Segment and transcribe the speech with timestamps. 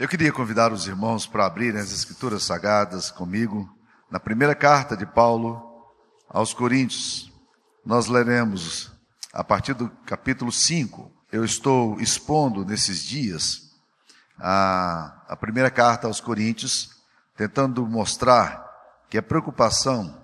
[0.00, 3.68] Eu queria convidar os irmãos para abrirem as Escrituras Sagradas comigo,
[4.10, 5.62] na primeira carta de Paulo
[6.26, 7.30] aos Coríntios.
[7.84, 8.90] Nós leremos
[9.30, 11.12] a partir do capítulo 5.
[11.30, 13.72] Eu estou expondo nesses dias
[14.38, 17.02] a, a primeira carta aos Coríntios,
[17.36, 18.66] tentando mostrar
[19.10, 20.18] que a preocupação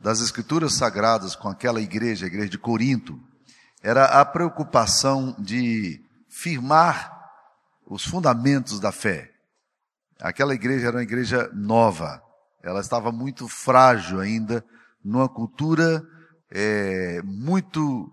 [0.00, 3.20] das Escrituras Sagradas com aquela igreja, a igreja de Corinto,
[3.84, 7.21] era a preocupação de firmar
[7.86, 9.30] os fundamentos da fé.
[10.20, 12.22] Aquela igreja era uma igreja nova,
[12.62, 14.64] ela estava muito frágil ainda,
[15.04, 16.02] numa cultura
[16.50, 18.12] é, muito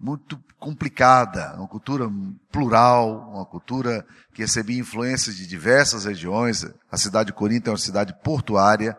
[0.00, 2.08] muito complicada, uma cultura
[2.52, 6.64] plural, uma cultura que recebia influências de diversas regiões.
[6.88, 8.96] A cidade de Corinto é uma cidade portuária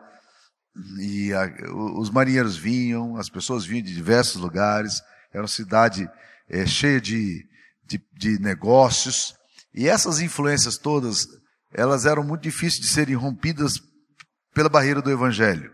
[0.99, 1.49] e a,
[1.97, 5.01] os marinheiros vinham, as pessoas vinham de diversos lugares.
[5.31, 6.09] Era uma cidade
[6.49, 7.45] é, cheia de,
[7.85, 9.38] de, de negócios
[9.73, 11.27] e essas influências todas,
[11.73, 13.81] elas eram muito difíceis de serem rompidas
[14.53, 15.71] pela barreira do evangelho.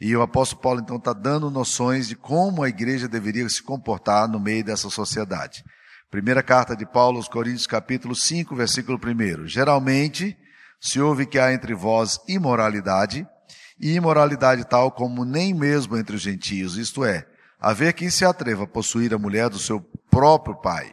[0.00, 4.28] E o apóstolo Paulo então está dando noções de como a igreja deveria se comportar
[4.28, 5.64] no meio dessa sociedade.
[6.10, 9.46] Primeira carta de Paulo aos Coríntios, capítulo 5, versículo 1.
[9.46, 10.36] Geralmente
[10.80, 13.26] se ouve que há entre vós imoralidade,
[13.80, 17.26] e imoralidade tal como nem mesmo entre os gentios, isto é,
[17.60, 20.92] haver quem se atreva a possuir a mulher do seu próprio pai.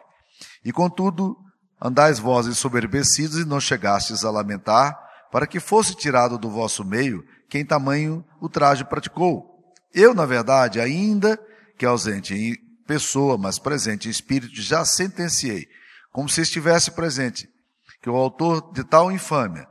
[0.64, 1.38] E contudo,
[1.82, 4.98] andais vós ensoberbecidos e não chegastes a lamentar,
[5.32, 9.74] para que fosse tirado do vosso meio quem tamanho o traje praticou.
[9.94, 11.40] Eu, na verdade, ainda
[11.78, 15.68] que ausente em pessoa, mas presente em espírito, já sentenciei,
[16.12, 17.50] como se estivesse presente,
[18.02, 19.68] que o autor de tal infâmia,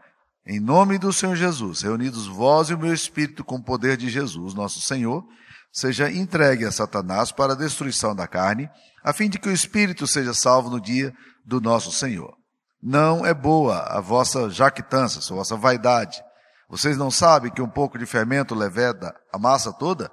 [0.47, 4.11] em nome do Senhor Jesus, reunidos vós e o meu espírito com o poder de
[4.11, 5.25] Jesus, nosso Senhor,
[5.75, 8.71] seja entregue a Satanás para a destruição da carne,
[9.03, 11.13] a fim de que o espírito seja salvo no dia
[11.45, 12.33] do nosso Senhor.
[12.81, 16.23] Não é boa a vossa jactância, a vossa vaidade.
[16.71, 20.11] Vocês não sabem que um pouco de fermento leveda a massa toda?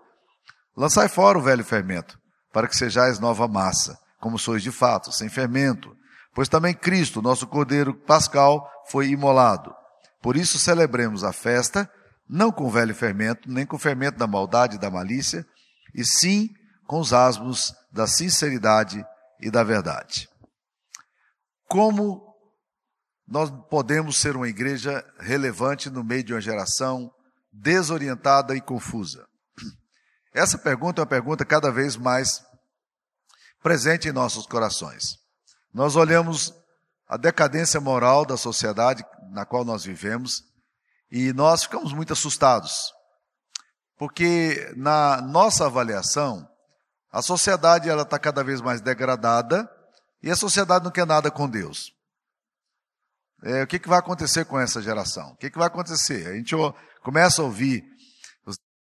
[0.76, 2.18] Lançai fora o velho fermento,
[2.52, 5.94] para que sejais nova massa, como sois de fato, sem fermento.
[6.34, 9.72] Pois também Cristo, nosso Cordeiro Pascal, foi imolado.
[10.24, 11.90] Por isso celebremos a festa,
[12.28, 15.46] não com velho fermento, nem com fermento da maldade e da malícia,
[15.94, 16.50] e sim
[16.88, 19.06] com os asmos da sinceridade
[19.40, 20.30] e da verdade.
[21.68, 22.36] Como
[23.28, 27.14] nós podemos ser uma igreja relevante no meio de uma geração
[27.52, 29.26] desorientada e confusa?
[30.34, 32.44] Essa pergunta é uma pergunta cada vez mais
[33.62, 35.18] presente em nossos corações.
[35.74, 36.54] Nós olhamos
[37.08, 40.44] a decadência moral da sociedade na qual nós vivemos
[41.12, 42.94] e nós ficamos muito assustados.
[44.02, 46.50] Porque na nossa avaliação,
[47.12, 49.70] a sociedade ela está cada vez mais degradada
[50.24, 51.94] e a sociedade não quer nada com Deus.
[53.44, 55.34] É, o que, que vai acontecer com essa geração?
[55.34, 56.26] O que, que vai acontecer?
[56.26, 56.56] A gente
[57.04, 57.84] começa a ouvir,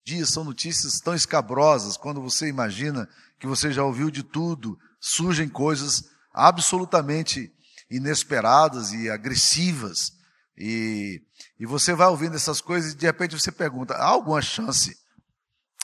[0.06, 3.08] dias são notícias tão escabrosas, quando você imagina
[3.40, 6.04] que você já ouviu de tudo, surgem coisas
[6.34, 7.50] absolutamente
[7.90, 10.12] inesperadas e agressivas.
[10.58, 11.22] E,
[11.60, 14.98] e você vai ouvindo essas coisas e de repente você pergunta: há alguma chance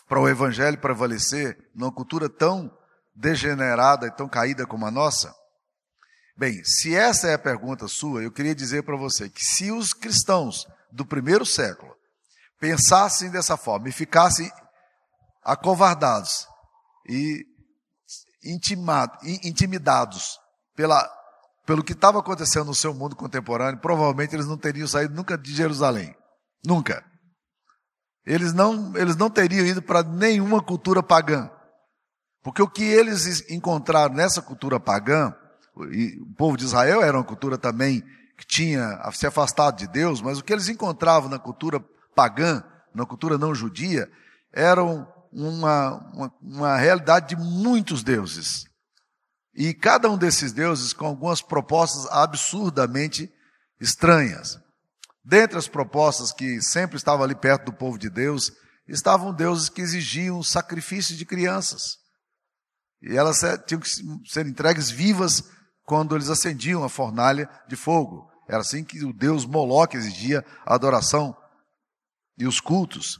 [0.07, 2.75] para o evangelho prevalecer numa cultura tão
[3.15, 5.33] degenerada e tão caída como a nossa?
[6.35, 9.93] Bem, se essa é a pergunta sua, eu queria dizer para você que se os
[9.93, 11.93] cristãos do primeiro século
[12.59, 14.51] pensassem dessa forma e ficassem
[15.43, 16.47] acovardados
[17.07, 17.45] e
[18.43, 20.39] intimado, intimidados
[20.75, 21.07] pela
[21.65, 25.53] pelo que estava acontecendo no seu mundo contemporâneo, provavelmente eles não teriam saído nunca de
[25.53, 26.15] Jerusalém.
[26.65, 27.03] Nunca.
[28.25, 31.49] Eles não, eles não teriam ido para nenhuma cultura pagã.
[32.41, 35.33] Porque o que eles encontraram nessa cultura pagã,
[35.75, 38.03] o povo de Israel era uma cultura também
[38.37, 42.63] que tinha se afastado de Deus, mas o que eles encontravam na cultura pagã,
[42.93, 44.09] na cultura não judia,
[44.51, 48.65] eram uma, uma, uma realidade de muitos deuses.
[49.55, 53.31] E cada um desses deuses com algumas propostas absurdamente
[53.79, 54.57] estranhas.
[55.23, 58.51] Dentre as propostas que sempre estavam ali perto do povo de Deus,
[58.87, 61.97] estavam deuses que exigiam sacrifício de crianças.
[63.01, 63.89] E elas tinham que
[64.25, 65.43] ser entregues vivas
[65.85, 68.29] quando eles acendiam a fornalha de fogo.
[68.47, 71.35] Era assim que o deus Moloque exigia a adoração
[72.37, 73.19] e os cultos.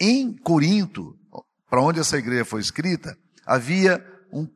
[0.00, 1.14] em Corinto,
[1.68, 3.16] para onde essa igreja foi escrita,
[3.46, 4.46] havia um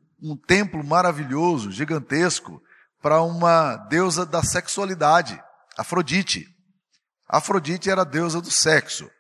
[0.46, 2.60] templo maravilhoso, gigantesco,
[3.02, 5.40] para uma deusa da sexualidade,
[5.76, 6.46] Afrodite.
[7.28, 9.10] Afrodite era a deusa do sexo.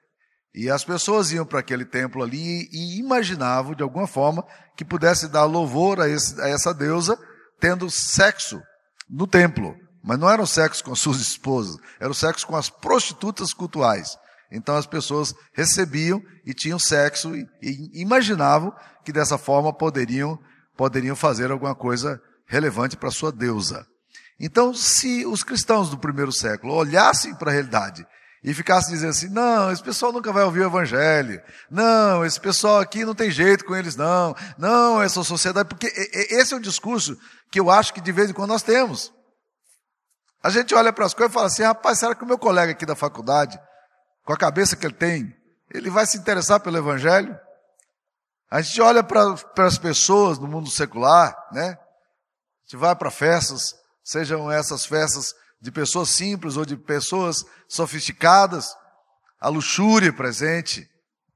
[0.54, 4.46] E as pessoas iam para aquele templo ali e imaginavam, de alguma forma,
[4.76, 7.18] que pudesse dar louvor a, esse, a essa deusa
[7.58, 8.62] tendo sexo
[9.08, 9.76] no templo.
[10.02, 14.16] mas não era o sexo com suas esposas, era o sexo com as prostitutas cultuais.
[14.52, 18.72] Então as pessoas recebiam e tinham sexo e, e imaginavam
[19.04, 20.38] que dessa forma poderiam,
[20.76, 23.86] poderiam fazer alguma coisa relevante para sua deusa.
[24.38, 28.06] Então, se os cristãos do primeiro século olhassem para a realidade
[28.42, 31.40] e ficassem dizendo assim: não, esse pessoal nunca vai ouvir o evangelho,
[31.70, 35.86] não, esse pessoal aqui não tem jeito com eles, não, não, essa sociedade, porque
[36.30, 37.16] esse é um discurso
[37.50, 39.12] que eu acho que de vez em quando nós temos.
[40.42, 42.72] A gente olha para as coisas e fala assim: rapaz, será que o meu colega
[42.72, 43.58] aqui da faculdade,
[44.24, 45.34] com a cabeça que ele tem,
[45.72, 47.34] ele vai se interessar pelo evangelho?
[48.50, 51.70] A gente olha para, as pessoas no mundo secular, né?
[51.70, 58.74] A gente vai para festas, sejam essas festas de pessoas simples ou de pessoas sofisticadas,
[59.40, 60.88] a luxúria presente,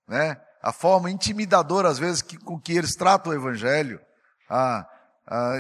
[0.07, 0.41] né?
[0.63, 4.01] A forma intimidadora às vezes que, com que eles tratam o evangelho.
[4.49, 4.87] Ah,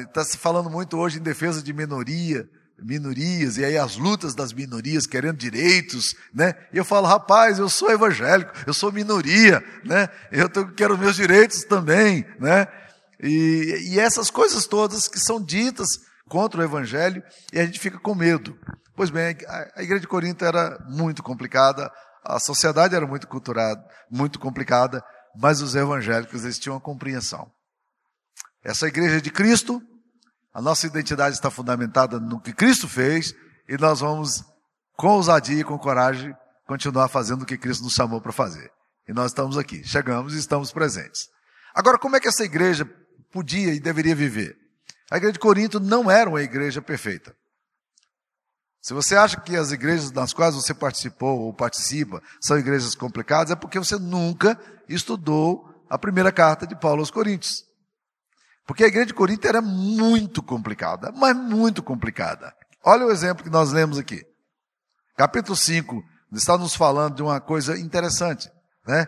[0.06, 2.48] está se falando muito hoje em defesa de minoria,
[2.80, 6.54] minorias, e aí as lutas das minorias querendo direitos, né?
[6.72, 10.08] E eu falo, rapaz, eu sou evangélico, eu sou minoria, né?
[10.30, 12.66] Eu quero meus direitos também, né?
[13.20, 15.88] E, e essas coisas todas que são ditas
[16.28, 17.22] contra o evangelho
[17.52, 18.56] e a gente fica com medo.
[18.94, 21.90] Pois bem, a, a igreja de Corinto era muito complicada,
[22.24, 25.02] a sociedade era muito culturada, muito complicada,
[25.36, 27.50] mas os evangélicos eles tinham uma compreensão.
[28.62, 29.82] Essa igreja de Cristo
[30.52, 33.34] a nossa identidade está fundamentada no que Cristo fez
[33.68, 34.44] e nós vamos,
[34.96, 36.34] com ousadia e com coragem,
[36.66, 38.70] continuar fazendo o que Cristo nos chamou para fazer.
[39.06, 41.28] E nós estamos aqui, chegamos e estamos presentes.
[41.74, 42.84] Agora, como é que essa igreja
[43.30, 44.56] podia e deveria viver?
[45.10, 47.34] A igreja de Corinto não era uma igreja perfeita.
[48.80, 53.50] Se você acha que as igrejas nas quais você participou ou participa são igrejas complicadas,
[53.50, 54.58] é porque você nunca
[54.88, 57.67] estudou a primeira carta de Paulo aos Coríntios.
[58.68, 62.54] Porque a igreja de Corinto era muito complicada, mas muito complicada.
[62.84, 64.22] Olha o exemplo que nós lemos aqui.
[65.16, 66.04] Capítulo 5
[66.34, 68.52] está nos falando de uma coisa interessante,
[68.86, 69.06] né?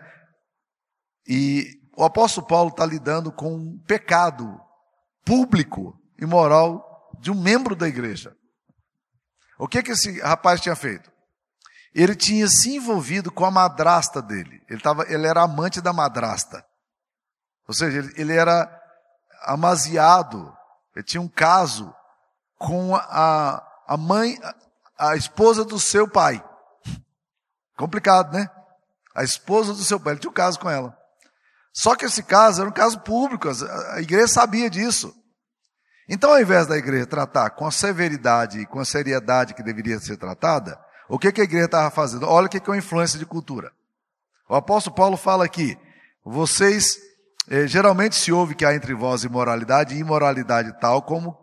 [1.28, 4.58] E o apóstolo Paulo está lidando com um pecado
[5.26, 8.34] público e moral de um membro da igreja.
[9.58, 11.12] O que que esse rapaz tinha feito?
[11.94, 14.62] Ele tinha se envolvido com a madrasta dele.
[14.70, 16.64] Ele, tava, ele era amante da madrasta.
[17.68, 18.79] Ou seja, ele, ele era
[19.42, 20.54] amaziado,
[20.94, 21.94] ele tinha um caso
[22.58, 24.38] com a, a mãe,
[24.98, 26.44] a esposa do seu pai.
[27.76, 28.50] Complicado, né?
[29.14, 30.96] A esposa do seu pai, ele tinha um caso com ela.
[31.72, 33.48] Só que esse caso era um caso público,
[33.92, 35.14] a igreja sabia disso.
[36.08, 39.98] Então, ao invés da igreja tratar com a severidade e com a seriedade que deveria
[40.00, 40.78] ser tratada,
[41.08, 42.26] o que, que a igreja estava fazendo?
[42.26, 43.72] Olha o que, que é uma influência de cultura.
[44.48, 45.78] O apóstolo Paulo fala aqui:
[46.24, 46.98] vocês
[47.50, 51.36] é, geralmente se ouve que há entre vós imoralidade e imoralidade tal como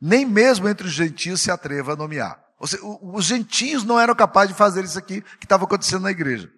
[0.00, 2.38] nem mesmo entre os gentios se atreva a nomear.
[2.64, 6.50] Seja, os gentios não eram capazes de fazer isso aqui que estava acontecendo na igreja.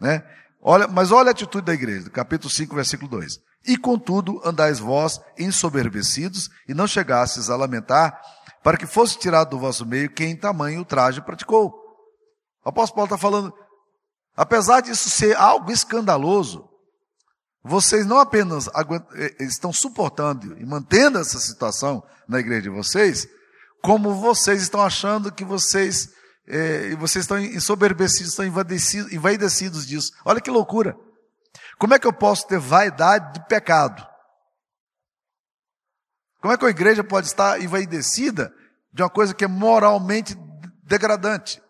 [0.00, 0.24] Né?
[0.62, 3.38] Olha, mas olha a atitude da igreja, capítulo 5, versículo 2.
[3.66, 8.18] E contudo andais vós ensoberbecidos e não chegastes a lamentar
[8.62, 11.68] para que fosse tirado do vosso meio quem em tamanho o traje praticou.
[12.64, 13.54] O apóstolo Paulo está falando,
[14.34, 16.68] apesar disso ser algo escandaloso,
[17.66, 23.28] vocês não apenas eh, estão suportando e mantendo essa situação na igreja de vocês,
[23.82, 26.08] como vocês estão achando que vocês,
[26.46, 30.12] eh, vocês estão ensoberbecidos, estão envaidecidos, disso.
[30.24, 30.96] Olha que loucura.
[31.76, 34.06] Como é que eu posso ter vaidade de pecado?
[36.40, 38.54] Como é que a igreja pode estar envaidecida
[38.92, 40.38] de uma coisa que é moralmente
[40.84, 41.60] degradante?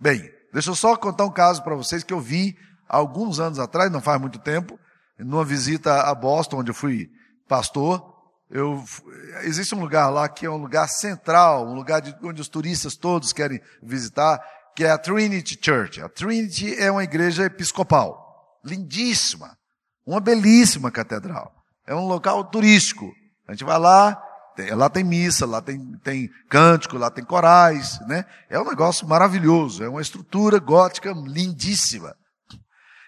[0.00, 2.56] Bem, deixa eu só contar um caso para vocês que eu vi
[2.88, 4.78] alguns anos atrás, não faz muito tempo,
[5.18, 7.10] numa visita a Boston, onde eu fui
[7.48, 8.18] pastor,
[8.50, 8.82] eu,
[9.42, 12.96] existe um lugar lá que é um lugar central, um lugar de, onde os turistas
[12.96, 14.42] todos querem visitar,
[14.74, 16.00] que é a Trinity Church.
[16.00, 19.56] A Trinity é uma igreja episcopal, lindíssima,
[20.06, 21.52] uma belíssima catedral.
[21.86, 23.12] É um local turístico.
[23.46, 24.14] A gente vai lá,
[24.56, 28.24] tem, lá tem missa, lá tem, tem cântico, lá tem corais, né?
[28.48, 32.14] É um negócio maravilhoso, é uma estrutura gótica lindíssima.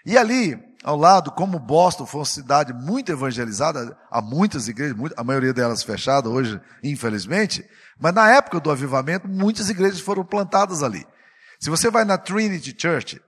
[0.05, 5.23] E ali, ao lado, como Boston foi uma cidade muito evangelizada, há muitas igrejas, a
[5.23, 7.63] maioria delas fechadas hoje, infelizmente,
[7.99, 11.05] mas na época do avivamento, muitas igrejas foram plantadas ali.
[11.59, 13.21] Se você vai na Trinity Church,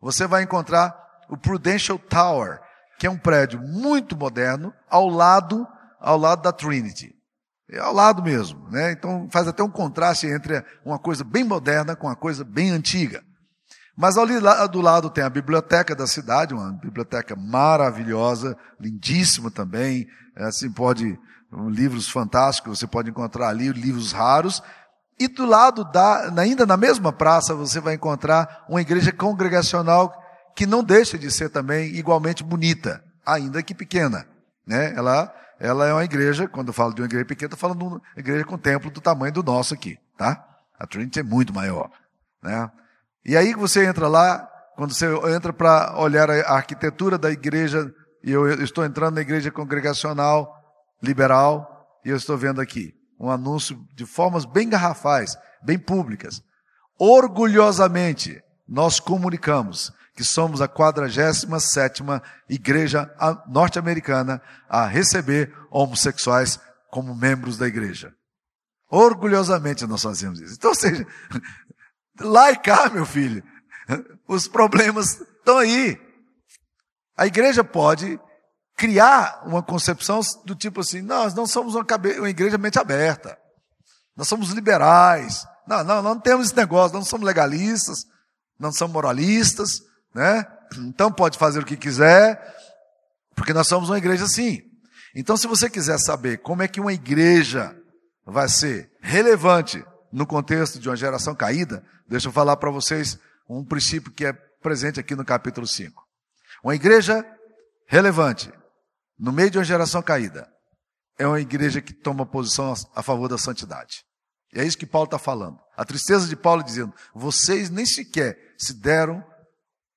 [0.00, 0.96] você vai encontrar
[1.30, 2.58] o Prudential Tower,
[2.98, 5.66] que é um prédio muito moderno, ao lado,
[6.00, 7.14] ao lado da Trinity.
[7.70, 8.90] É ao lado mesmo, né?
[8.92, 13.22] Então faz até um contraste entre uma coisa bem moderna com uma coisa bem antiga.
[13.98, 14.34] Mas ali
[14.70, 20.06] do lado tem a biblioteca da cidade, uma biblioteca maravilhosa, lindíssima também.
[20.36, 21.18] Assim pode
[21.68, 24.62] livros fantásticos, você pode encontrar ali livros raros.
[25.18, 30.14] E do lado da, ainda na mesma praça, você vai encontrar uma igreja congregacional
[30.54, 34.28] que não deixa de ser também igualmente bonita, ainda que pequena.
[34.64, 34.94] Né?
[34.94, 37.84] Ela, ela é uma igreja, quando eu falo de uma igreja pequena, estou falando de
[37.84, 39.98] uma igreja com templo do tamanho do nosso aqui.
[40.16, 40.40] Tá?
[40.78, 41.90] A Trinity é muito maior.
[42.40, 42.70] Né?
[43.28, 47.92] E aí você entra lá, quando você entra para olhar a arquitetura da igreja,
[48.24, 50.50] e eu estou entrando na igreja congregacional
[51.02, 56.42] liberal, e eu estou vendo aqui um anúncio de formas bem garrafais, bem públicas.
[56.98, 63.14] Orgulhosamente, nós comunicamos que somos a 47ª igreja
[63.46, 66.58] norte-americana a receber homossexuais
[66.90, 68.10] como membros da igreja.
[68.90, 70.54] Orgulhosamente nós fazemos isso.
[70.54, 71.06] Então, ou seja,
[72.20, 73.42] lá e cá, meu filho,
[74.26, 75.98] os problemas estão aí.
[77.16, 78.18] A igreja pode
[78.76, 82.18] criar uma concepção do tipo assim, nós não somos uma, cabe...
[82.18, 83.36] uma igreja mente aberta.
[84.16, 85.44] Nós somos liberais.
[85.66, 88.04] Não, não, não temos esse negócio, não somos legalistas,
[88.58, 89.80] não somos moralistas,
[90.14, 90.46] né?
[90.78, 92.40] Então pode fazer o que quiser,
[93.34, 94.62] porque nós somos uma igreja assim.
[95.14, 97.76] Então, se você quiser saber como é que uma igreja
[98.24, 103.64] vai ser relevante no contexto de uma geração caída, deixa eu falar para vocês um
[103.64, 106.02] princípio que é presente aqui no capítulo 5.
[106.62, 107.24] Uma igreja
[107.86, 108.52] relevante
[109.18, 110.48] no meio de uma geração caída,
[111.18, 114.04] é uma igreja que toma posição a favor da santidade.
[114.54, 115.58] E é isso que Paulo está falando.
[115.76, 119.22] A tristeza de Paulo dizendo: vocês nem sequer se deram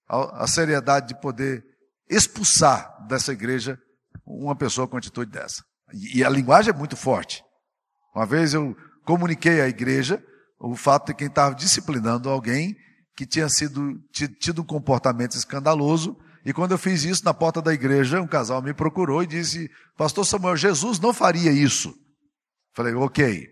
[0.08, 1.64] a, seriedade de poder
[2.10, 3.80] expulsar dessa igreja
[4.26, 5.64] uma pessoa com atitude dessa.
[5.94, 7.44] E a linguagem é muito forte.
[8.14, 8.76] Uma vez eu
[9.12, 10.24] comuniquei à igreja
[10.58, 12.78] o fato de quem estava disciplinando alguém
[13.14, 14.00] que tinha sido
[14.40, 18.62] tido um comportamento escandaloso e quando eu fiz isso na porta da igreja, um casal
[18.62, 21.94] me procurou e disse: Pastor Samuel, Jesus não faria isso.
[22.74, 23.48] Falei, ok.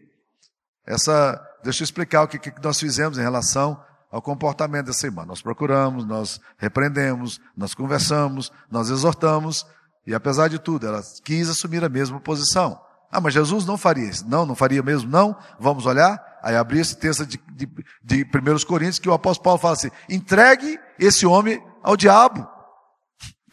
[0.88, 5.26] Essa, deixa eu explicar o que, que nós fizemos em relação ao comportamento dessa irmã.
[5.26, 9.68] Nós procuramos, nós repreendemos, nós conversamos, nós exortamos,
[10.08, 12.80] e apesar de tudo, ela quis assumir a mesma posição.
[13.12, 14.28] Ah, mas Jesus não faria isso.
[14.28, 15.36] Não, não faria mesmo, não.
[15.60, 16.20] Vamos olhar.
[16.44, 17.68] Aí abri esse texto de, de,
[18.04, 22.48] de 1 Coríntios que o apóstolo Paulo fala assim: entregue esse homem ao diabo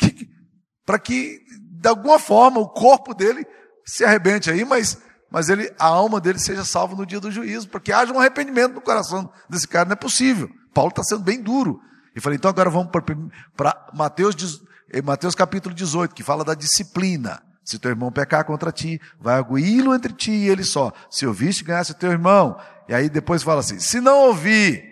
[0.84, 1.40] para que,
[1.80, 3.44] de alguma forma, o corpo dele
[3.84, 4.98] se arrebente aí, mas,
[5.30, 8.20] mas ele, a alma dele seja salva no dia do juízo, para que haja um
[8.20, 10.50] arrependimento no coração desse cara, não é possível.
[10.74, 11.80] Paulo está sendo bem duro.
[12.14, 14.34] E falei, então agora vamos para Mateus,
[14.90, 17.42] eh, Mateus capítulo 18, que fala da disciplina.
[17.66, 20.92] Se teu irmão pecar contra ti, vai arguí-lo entre ti e ele só.
[21.10, 22.56] Se ouviste, ganhasse teu irmão.
[22.88, 24.84] E aí depois fala assim: se não ouvir,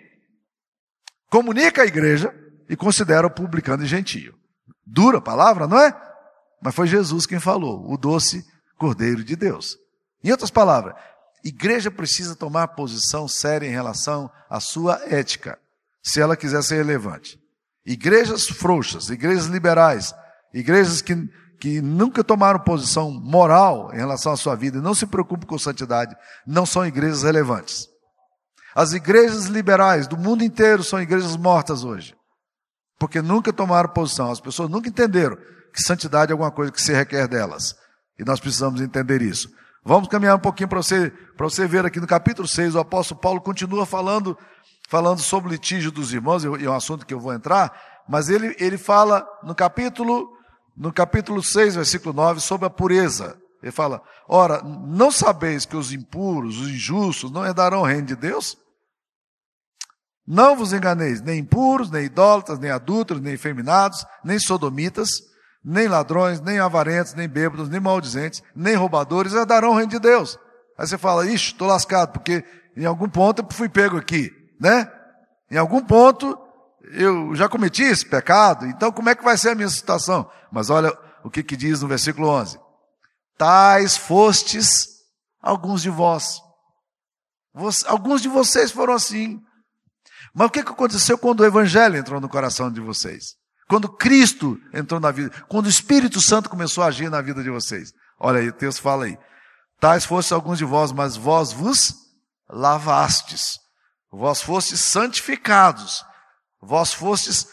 [1.29, 2.35] comunica a igreja
[2.67, 4.35] e considera o publicano e gentio.
[4.85, 5.95] Dura palavra, não é?
[6.61, 8.45] Mas foi Jesus quem falou, o doce
[8.77, 9.77] Cordeiro de Deus.
[10.21, 10.95] Em outras palavras,
[11.45, 15.57] igreja precisa tomar posição séria em relação à sua ética,
[16.03, 17.39] se ela quiser ser relevante.
[17.85, 20.13] Igrejas frouxas, igrejas liberais,
[20.53, 21.13] igrejas que,
[21.59, 25.57] que nunca tomaram posição moral em relação à sua vida e não se preocupam com
[25.57, 27.87] santidade, não são igrejas relevantes.
[28.75, 32.15] As igrejas liberais do mundo inteiro são igrejas mortas hoje.
[32.99, 35.37] Porque nunca tomaram posição, as pessoas nunca entenderam
[35.73, 37.75] que santidade é alguma coisa que se requer delas.
[38.17, 39.49] E nós precisamos entender isso.
[39.83, 43.19] Vamos caminhar um pouquinho para você, para você ver aqui no capítulo 6, o apóstolo
[43.19, 44.37] Paulo continua falando,
[44.89, 47.71] falando sobre o litígio dos irmãos, e é um assunto que eu vou entrar,
[48.09, 50.34] mas ele, ele fala no capítulo,
[50.75, 53.37] no capítulo 6, versículo 9, sobre a pureza.
[53.61, 58.15] Ele fala, ora, não sabeis que os impuros, os injustos, não herdarão o reino de
[58.15, 58.57] Deus?
[60.27, 65.09] Não vos enganeis, nem impuros, nem idólatras, nem adúlteros, nem efeminados, nem sodomitas,
[65.63, 70.37] nem ladrões, nem avarentos, nem bêbados, nem maldizentes, nem roubadores herdarão o reino de Deus.
[70.77, 72.43] Aí você fala, ixi, estou lascado, porque
[72.75, 74.91] em algum ponto eu fui pego aqui, né?
[75.49, 76.37] Em algum ponto
[76.91, 80.29] eu já cometi esse pecado, então como é que vai ser a minha situação?
[80.51, 82.59] Mas olha o que, que diz no versículo 11:
[83.37, 84.87] Tais fostes
[85.41, 86.41] alguns de vós.
[87.85, 89.41] Alguns de vocês foram assim.
[90.33, 93.35] Mas o que aconteceu quando o Evangelho entrou no coração de vocês?
[93.67, 97.49] Quando Cristo entrou na vida, quando o Espírito Santo começou a agir na vida de
[97.49, 97.93] vocês.
[98.19, 99.17] Olha aí, o texto fala aí.
[99.79, 101.93] Tais fossem alguns de vós, mas vós vos
[102.49, 103.57] lavastes.
[104.11, 106.03] Vós fostes santificados.
[106.65, 107.47] Vós fostes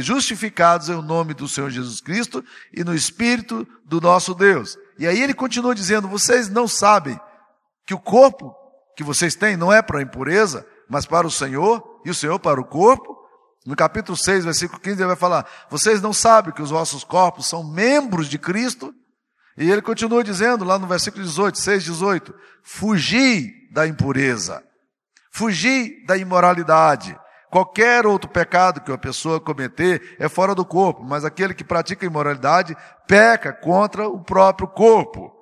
[0.00, 4.78] justificados em nome do Senhor Jesus Cristo e no Espírito do nosso Deus.
[4.98, 7.18] E aí ele continua dizendo: vocês não sabem
[7.86, 8.54] que o corpo
[8.96, 12.60] que vocês têm não é para impureza, mas para o Senhor, e o Senhor para
[12.60, 13.14] o corpo.
[13.66, 17.46] No capítulo 6, versículo 15, ele vai falar: Vocês não sabem que os vossos corpos
[17.46, 18.94] são membros de Cristo?
[19.56, 24.62] E ele continua dizendo lá no versículo 18, 6, 18: Fugi da impureza,
[25.30, 27.18] fugi da imoralidade.
[27.54, 32.04] Qualquer outro pecado que uma pessoa cometer é fora do corpo, mas aquele que pratica
[32.04, 35.32] imoralidade peca contra o próprio corpo.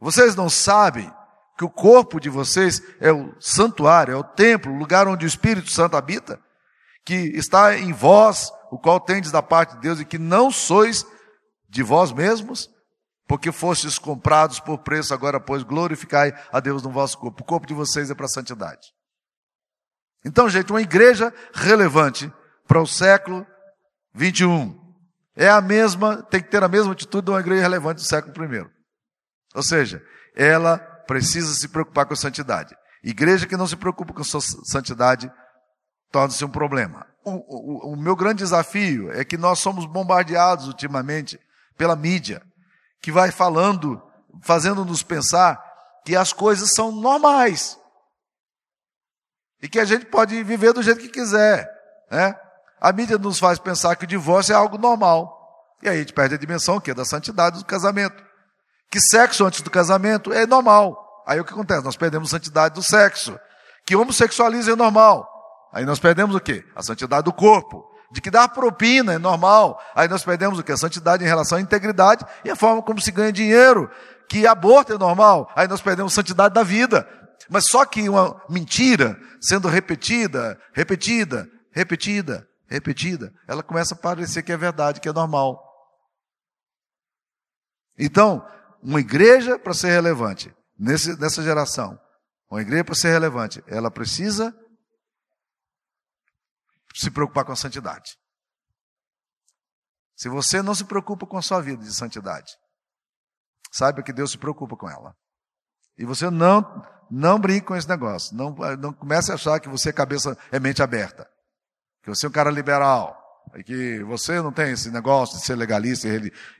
[0.00, 1.08] Vocês não sabem
[1.56, 5.28] que o corpo de vocês é o santuário, é o templo, o lugar onde o
[5.28, 6.40] Espírito Santo habita,
[7.04, 11.06] que está em vós, o qual tendes da parte de Deus e que não sois
[11.68, 12.68] de vós mesmos,
[13.28, 17.44] porque fostes comprados por preço, agora pois glorificai a Deus no vosso corpo.
[17.44, 18.93] O corpo de vocês é para a santidade.
[20.24, 22.32] Então, gente, uma igreja relevante
[22.66, 23.46] para o século
[24.14, 24.82] 21
[25.36, 28.54] é a mesma, tem que ter a mesma atitude de uma igreja relevante do século
[28.54, 28.66] I.
[29.54, 30.02] Ou seja,
[30.34, 32.76] ela precisa se preocupar com a santidade.
[33.02, 35.30] Igreja que não se preocupa com a sua santidade
[36.10, 37.06] torna-se um problema.
[37.24, 41.38] O, o, o meu grande desafio é que nós somos bombardeados ultimamente
[41.76, 42.42] pela mídia
[43.02, 44.00] que vai falando,
[44.42, 45.62] fazendo-nos pensar
[46.04, 47.78] que as coisas são normais.
[49.64, 51.66] E que a gente pode viver do jeito que quiser.
[52.10, 52.34] Né?
[52.78, 55.34] A mídia nos faz pensar que o divórcio é algo normal.
[55.82, 58.22] E aí a gente perde a dimensão que é da santidade do casamento.
[58.90, 61.24] Que sexo antes do casamento é normal.
[61.26, 61.82] Aí o que acontece?
[61.82, 63.40] Nós perdemos a santidade do sexo.
[63.86, 65.26] Que homossexualismo é normal.
[65.72, 66.62] Aí nós perdemos o quê?
[66.76, 69.80] A santidade do corpo de que dar propina é normal.
[69.94, 70.72] Aí nós perdemos o que?
[70.72, 73.90] A santidade em relação à integridade e a forma como se ganha dinheiro.
[74.28, 75.50] Que aborto é normal.
[75.56, 77.08] Aí nós perdemos a santidade da vida.
[77.48, 84.52] Mas só que uma mentira sendo repetida, repetida, repetida, repetida, ela começa a parecer que
[84.52, 85.62] é verdade, que é normal.
[87.98, 88.46] Então,
[88.82, 91.98] uma igreja para ser relevante nesse, nessa geração,
[92.50, 94.54] uma igreja para ser relevante, ela precisa
[96.94, 98.16] se preocupar com a santidade.
[100.16, 102.52] Se você não se preocupa com a sua vida de santidade,
[103.72, 105.14] saiba que Deus se preocupa com ela.
[105.98, 106.62] E você não
[107.10, 108.36] não brinque com esse negócio.
[108.36, 111.28] Não, não comece a achar que você é cabeça é mente aberta.
[112.02, 113.20] Que você é um cara liberal.
[113.54, 116.08] E que você não tem esse negócio de ser legalista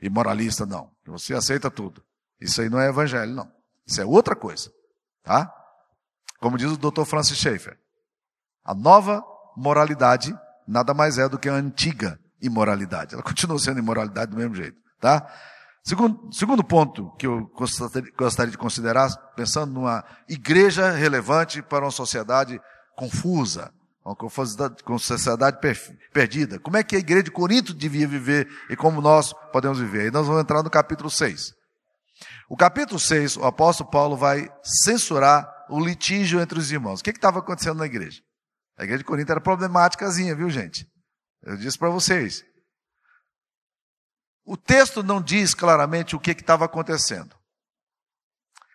[0.01, 0.89] e moralista, não.
[1.03, 2.03] Que você aceita tudo.
[2.39, 3.51] Isso aí não é evangelho, não.
[3.85, 4.71] Isso é outra coisa.
[5.23, 5.51] Tá?
[6.39, 7.03] Como diz o Dr.
[7.05, 7.77] Francis Schaeffer.
[8.63, 9.23] A nova
[9.55, 13.13] moralidade nada mais é do que a antiga imoralidade.
[13.13, 15.27] Ela continua sendo imoralidade do mesmo jeito, tá?
[15.87, 17.47] Segundo, segundo ponto que eu
[18.17, 22.59] gostaria de considerar, pensando numa igreja relevante para uma sociedade
[22.95, 23.71] confusa,
[24.03, 25.59] uma sociedade
[26.11, 26.59] perdida.
[26.59, 30.07] Como é que a igreja de Corinto devia viver e como nós podemos viver?
[30.07, 31.53] E nós vamos entrar no capítulo 6.
[32.49, 36.99] O capítulo 6, o apóstolo Paulo vai censurar o litígio entre os irmãos.
[36.99, 38.21] O que estava acontecendo na igreja?
[38.75, 40.87] A igreja de Corinto era problemáticazinha, viu gente?
[41.43, 42.43] Eu disse para vocês.
[44.45, 47.35] O texto não diz claramente o que estava acontecendo.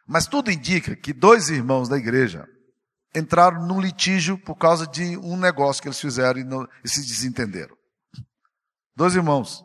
[0.07, 2.49] Mas tudo indica que dois irmãos da igreja
[3.15, 7.01] entraram num litígio por causa de um negócio que eles fizeram e, não, e se
[7.01, 7.77] desentenderam.
[8.97, 9.65] Dois irmãos.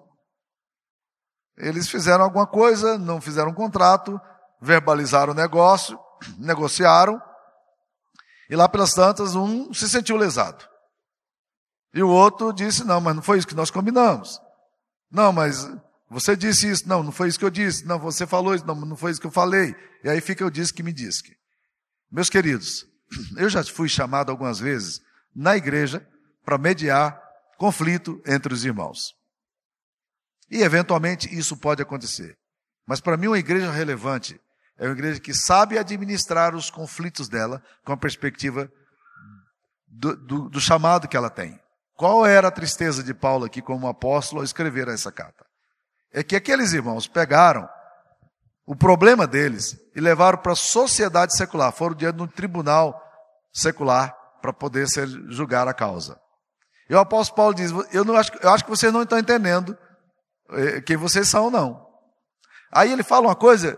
[1.58, 4.20] Eles fizeram alguma coisa, não fizeram um contrato,
[4.62, 6.00] verbalizaram o negócio,
[6.38, 7.20] negociaram,
[8.50, 10.68] e lá pelas tantas, um se sentiu lesado.
[11.94, 14.40] E o outro disse: Não, mas não foi isso que nós combinamos.
[15.10, 15.68] Não, mas
[16.10, 16.88] você disse isso.
[16.88, 17.86] Não, não foi isso que eu disse.
[17.86, 18.66] Não, você falou isso.
[18.66, 19.76] Não, não foi isso que eu falei.
[20.04, 21.36] E aí fica eu disse que me disse.
[22.12, 22.88] Meus queridos,
[23.38, 25.02] eu já fui chamado algumas vezes
[25.36, 26.08] na igreja
[26.44, 27.20] para mediar
[27.58, 29.16] conflito entre os irmãos.
[30.50, 32.38] E eventualmente isso pode acontecer.
[32.86, 34.40] Mas para mim, uma igreja relevante
[34.78, 38.72] é uma igreja que sabe administrar os conflitos dela com a perspectiva
[39.88, 41.60] do, do, do, chamado que ela tem.
[41.96, 45.45] Qual era a tristeza de Paulo aqui como apóstolo ao escrever essa carta?
[46.16, 47.68] É que aqueles irmãos pegaram
[48.66, 52.98] o problema deles e levaram para a sociedade secular, foram diante de um tribunal
[53.52, 56.18] secular para poder ser julgar a causa.
[56.90, 59.78] E o apóstolo Paulo diz: eu, não acho, eu acho que vocês não estão entendendo
[60.52, 61.86] eh, quem vocês são, não.
[62.72, 63.78] Aí ele fala uma coisa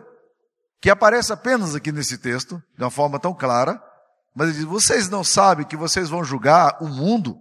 [0.80, 3.82] que aparece apenas aqui nesse texto, de uma forma tão clara,
[4.36, 7.36] mas ele diz: vocês não sabem que vocês vão julgar o mundo?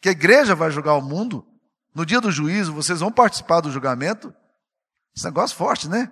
[0.00, 1.44] Que a igreja vai julgar o mundo?
[1.94, 4.34] No dia do juízo, vocês vão participar do julgamento?
[5.14, 6.10] Esse negócio forte, né?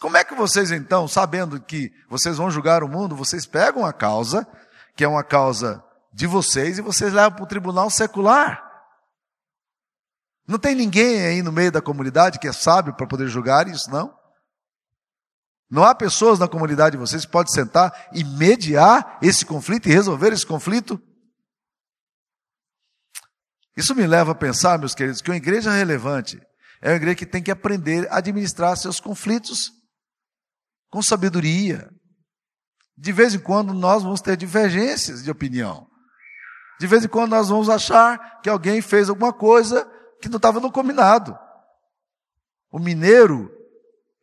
[0.00, 3.92] Como é que vocês então, sabendo que vocês vão julgar o mundo, vocês pegam a
[3.92, 4.46] causa,
[4.94, 8.64] que é uma causa de vocês, e vocês levam para o tribunal secular?
[10.46, 13.90] Não tem ninguém aí no meio da comunidade que é sábio para poder julgar isso,
[13.90, 14.16] não?
[15.70, 19.92] Não há pessoas na comunidade de vocês que podem sentar e mediar esse conflito e
[19.92, 21.00] resolver esse conflito?
[23.78, 26.36] Isso me leva a pensar, meus queridos, que uma igreja relevante
[26.82, 29.70] É uma igreja que tem que aprender a administrar seus conflitos
[30.90, 31.88] com sabedoria.
[32.96, 35.86] De vez em quando nós vamos ter divergências de opinião.
[36.80, 39.88] De vez em quando nós vamos achar que alguém fez alguma coisa
[40.20, 41.38] que não estava no combinado.
[42.72, 43.48] O mineiro,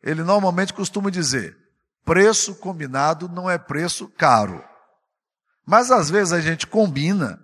[0.02, 1.56] ele normalmente costuma dizer:
[2.04, 4.62] preço combinado não é preço caro.
[5.64, 7.40] Mas às vezes a gente combina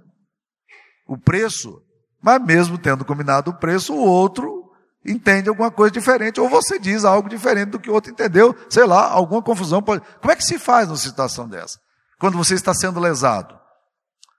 [1.07, 1.83] o preço,
[2.23, 4.71] mas mesmo tendo combinado o preço, o outro
[5.05, 8.87] entende alguma coisa diferente, ou você diz algo diferente do que o outro entendeu, sei
[8.87, 10.05] lá, alguma confusão pode.
[10.21, 11.81] Como é que se faz numa situação dessa?
[12.19, 13.61] Quando você está sendo lesado.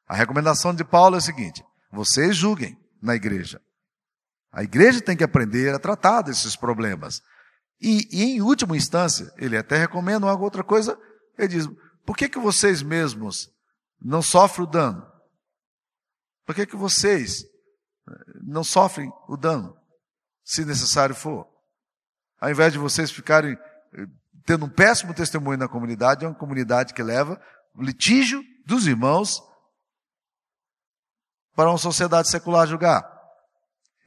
[0.07, 3.59] A recomendação de Paulo é a seguinte: vocês julguem na igreja.
[4.51, 7.21] A igreja tem que aprender a tratar desses problemas.
[7.81, 10.97] E, e em última instância, ele até recomenda uma outra coisa,
[11.37, 11.67] ele diz,
[12.05, 13.49] por que, que vocês mesmos
[14.01, 15.05] não sofrem o dano?
[16.45, 17.43] Por que, que vocês
[18.41, 19.77] não sofrem o dano,
[20.43, 21.47] se necessário for?
[22.39, 24.05] Ao invés de vocês ficarem eh,
[24.45, 27.41] tendo um péssimo testemunho na comunidade, é uma comunidade que leva
[27.77, 29.41] litígio dos irmãos
[31.55, 33.09] para uma sociedade secular julgar.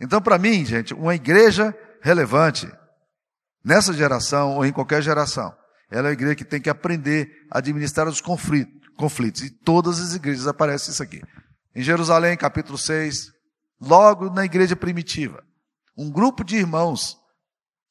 [0.00, 2.70] Então, para mim, gente, uma igreja relevante,
[3.66, 5.52] nessa geração ou em qualquer geração.
[5.90, 9.42] Ela é a igreja que tem que aprender a administrar os conflitos.
[9.42, 11.20] E todas as igrejas aparecem isso aqui.
[11.74, 13.32] Em Jerusalém, capítulo 6,
[13.80, 15.44] logo na igreja primitiva,
[15.96, 17.18] um grupo de irmãos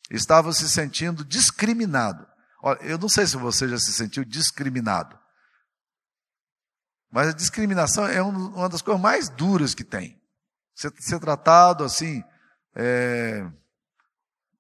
[0.10, 2.28] estava se sentindo discriminado.
[2.62, 5.18] Olha, eu não sei se você já se sentiu discriminado.
[7.12, 10.22] Mas a discriminação é uma das coisas mais duras que tem.
[10.76, 12.24] Ser, ser tratado assim,
[12.76, 13.48] é,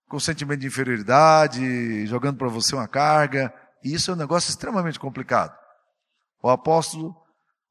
[0.07, 3.53] com sentimento de inferioridade, jogando para você uma carga.
[3.83, 5.57] E isso é um negócio extremamente complicado.
[6.41, 7.15] O apóstolo,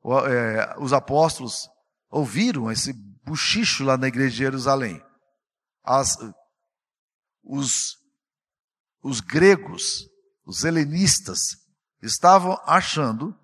[0.02, 1.68] o, é, os apóstolos
[2.10, 2.92] ouviram esse
[3.24, 5.02] buchicho lá na igreja de Jerusalém.
[5.82, 6.16] As,
[7.42, 7.96] os,
[9.02, 10.08] os gregos,
[10.44, 11.40] os helenistas,
[12.02, 13.38] estavam achando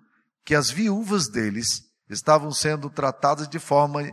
[0.45, 1.67] que as viúvas deles
[2.09, 4.03] estavam sendo tratadas de forma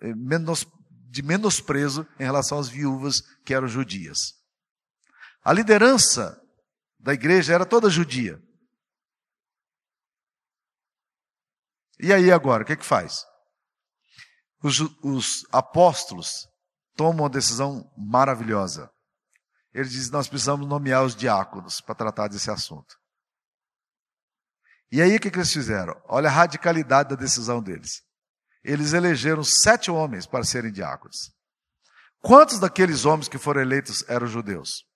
[0.00, 0.66] eh, menos,
[1.10, 4.18] de menosprezo em relação às viúvas que eram judias.
[5.42, 6.40] A liderança
[6.98, 8.40] da igreja era toda judia.
[11.98, 13.24] E aí agora, o que, é que faz?
[14.64, 16.48] Os, os apóstolos
[16.96, 18.90] tomam uma decisão maravilhosa.
[19.72, 22.96] Eles dizem: nós precisamos nomear os diáconos para tratar desse assunto.
[24.90, 25.94] E aí o que, que eles fizeram?
[26.08, 28.02] Olha a radicalidade da decisão deles
[28.64, 31.30] eles elegeram sete homens para serem diáconos.
[32.20, 34.86] Quantos daqueles homens que foram eleitos eram judeus?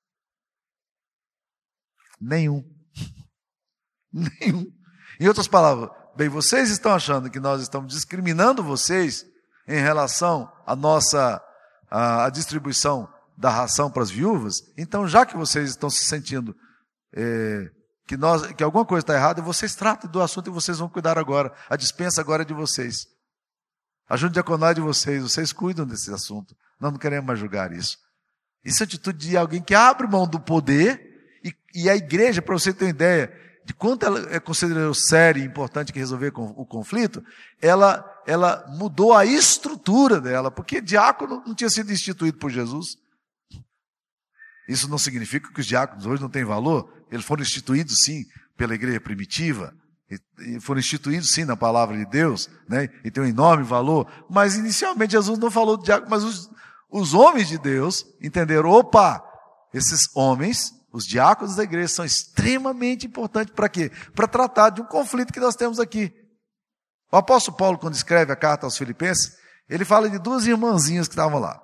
[2.19, 2.65] Nenhum.
[4.11, 4.67] Nenhum.
[5.21, 9.27] Em outras palavras, bem, vocês estão achando que nós estamos discriminando vocês
[9.69, 11.41] em relação à nossa
[11.91, 14.57] à, à distribuição da ração para as viúvas?
[14.77, 16.57] Então, já que vocês estão se sentindo
[17.15, 17.71] é,
[18.07, 21.19] que, nós, que alguma coisa está errada, vocês tratem do assunto e vocês vão cuidar
[21.19, 21.53] agora.
[21.69, 23.07] A dispensa agora é de vocês.
[24.09, 26.57] A diaconar de vocês, vocês cuidam desse assunto.
[26.81, 27.99] Nós não queremos mais julgar isso.
[28.65, 32.55] Isso é atitude de alguém que abre mão do poder e, e a igreja, para
[32.55, 36.65] você ter uma ideia de quanto ela é considerada séria e importante que resolver o
[36.65, 37.23] conflito,
[37.61, 42.97] ela, ela mudou a estrutura dela, porque diácono não tinha sido instituído por Jesus.
[44.67, 48.25] Isso não significa que os diáconos hoje não têm valor, eles foram instituídos sim
[48.57, 49.75] pela igreja primitiva,
[50.39, 52.89] e foram instituídos sim na palavra de Deus, né?
[53.05, 54.11] E tem um enorme valor.
[54.31, 56.51] Mas inicialmente Jesus não falou de diácono, mas os,
[56.91, 59.23] os homens de Deus entenderam: opa,
[59.75, 63.91] esses homens, os diáconos da igreja, são extremamente importantes para quê?
[64.15, 66.13] Para tratar de um conflito que nós temos aqui.
[67.11, 69.37] O apóstolo Paulo, quando escreve a carta aos Filipenses,
[69.69, 71.63] ele fala de duas irmãzinhas que estavam lá: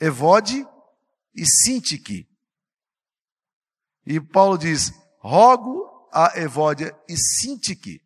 [0.00, 0.66] Evode
[1.34, 2.28] e Sintique.
[4.04, 8.00] E Paulo diz: rogo a Evódia e Sintique,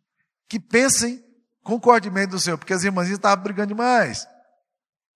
[0.48, 1.24] que pensem
[1.62, 4.26] concordemente do Senhor, porque as irmãzinhas estavam brigando demais,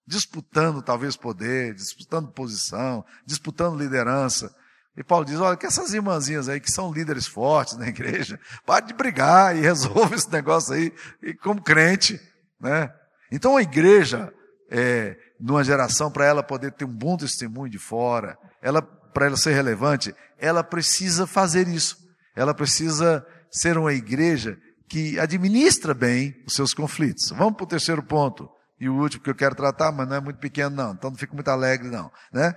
[0.06, 4.54] disputando talvez poder, disputando posição, disputando liderança.
[4.96, 8.86] E Paulo diz: olha, que essas irmãzinhas aí que são líderes fortes na igreja, pare
[8.86, 12.20] de brigar e resolva esse negócio aí, e como crente,
[12.60, 12.92] né?
[13.30, 14.32] Então a igreja,
[14.70, 19.36] é, numa geração, para ela poder ter um bom testemunho de fora, ela, para ela
[19.36, 21.96] ser relevante, ela precisa fazer isso.
[22.36, 27.30] Ela precisa ser uma igreja que administra bem os seus conflitos.
[27.30, 28.48] Vamos para o terceiro ponto.
[28.78, 30.92] E o último que eu quero tratar, mas não é muito pequeno, não.
[30.92, 32.10] Então não fico muito alegre, não.
[32.32, 32.54] Né?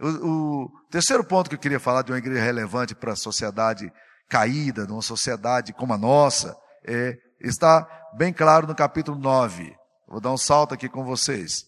[0.00, 3.92] O, o terceiro ponto que eu queria falar de uma igreja relevante para a sociedade
[4.28, 9.74] caída, numa sociedade como a nossa, é, está bem claro no capítulo 9.
[10.08, 11.64] Vou dar um salto aqui com vocês.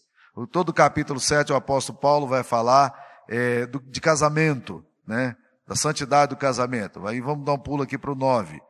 [0.51, 2.93] todo o capítulo 7 o apóstolo Paulo vai falar
[3.29, 5.37] é, do, de casamento, né?
[5.67, 7.07] Da santidade do casamento.
[7.07, 8.61] Aí vamos dar um pulo aqui para o 9.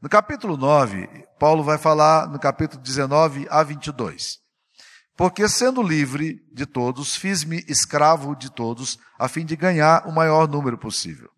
[0.00, 4.43] No capítulo 9, Paulo vai falar no capítulo 19 a 22.
[5.16, 10.48] Porque sendo livre de todos, fiz-me escravo de todos, a fim de ganhar o maior
[10.48, 11.30] número possível.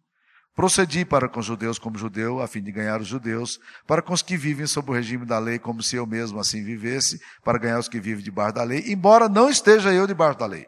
[0.54, 4.14] Procedi para com os judeus como judeu, a fim de ganhar os judeus, para com
[4.14, 7.58] os que vivem sob o regime da lei, como se eu mesmo assim vivesse, para
[7.58, 10.66] ganhar os que vivem debaixo da lei, embora não esteja eu debaixo da lei.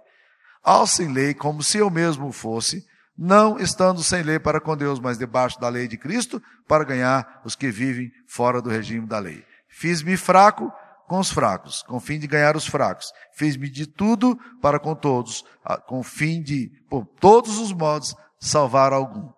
[0.63, 2.85] Ao sem lei, como se eu mesmo fosse,
[3.17, 7.41] não estando sem lei para com Deus, mas debaixo da lei de Cristo, para ganhar
[7.43, 9.43] os que vivem fora do regime da lei.
[9.71, 10.71] Fiz-me fraco
[11.09, 13.11] com os fracos, com o fim de ganhar os fracos.
[13.35, 15.43] Fiz-me de tudo para com todos,
[15.87, 19.31] com o fim de, por todos os modos, salvar algum.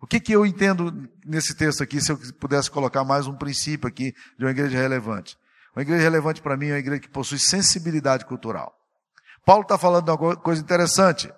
[0.00, 3.88] O que, que eu entendo nesse texto aqui, se eu pudesse colocar mais um princípio
[3.88, 5.36] aqui de uma igreja relevante?
[5.74, 8.72] Uma igreja relevante para mim é uma igreja que possui sensibilidade cultural.
[9.44, 11.32] Paulo está falando de uma coisa interessante.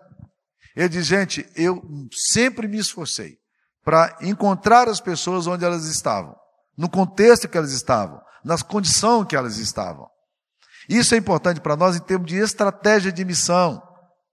[0.74, 1.82] Ele diz, gente, eu
[2.32, 3.36] sempre me esforcei
[3.84, 6.34] para encontrar as pessoas onde elas estavam,
[6.76, 10.08] no contexto que elas estavam, nas condições que elas estavam.
[10.88, 13.82] Isso é importante para nós em termos de estratégia de missão,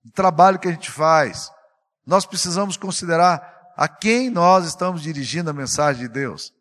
[0.03, 1.51] de trabalho que a gente faz.
[2.05, 3.41] Nós precisamos considerar
[3.77, 6.51] a quem nós estamos dirigindo a mensagem de Deus.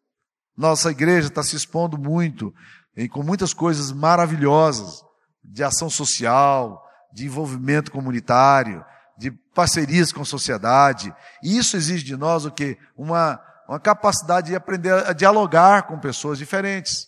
[0.56, 2.52] Nossa igreja está se expondo muito,
[2.96, 5.02] e com muitas coisas maravilhosas,
[5.42, 8.84] de ação social, de envolvimento comunitário,
[9.16, 11.12] de parcerias com a sociedade.
[11.42, 12.78] E isso exige de nós o quê?
[12.96, 17.07] Uma, uma capacidade de aprender a dialogar com pessoas diferentes.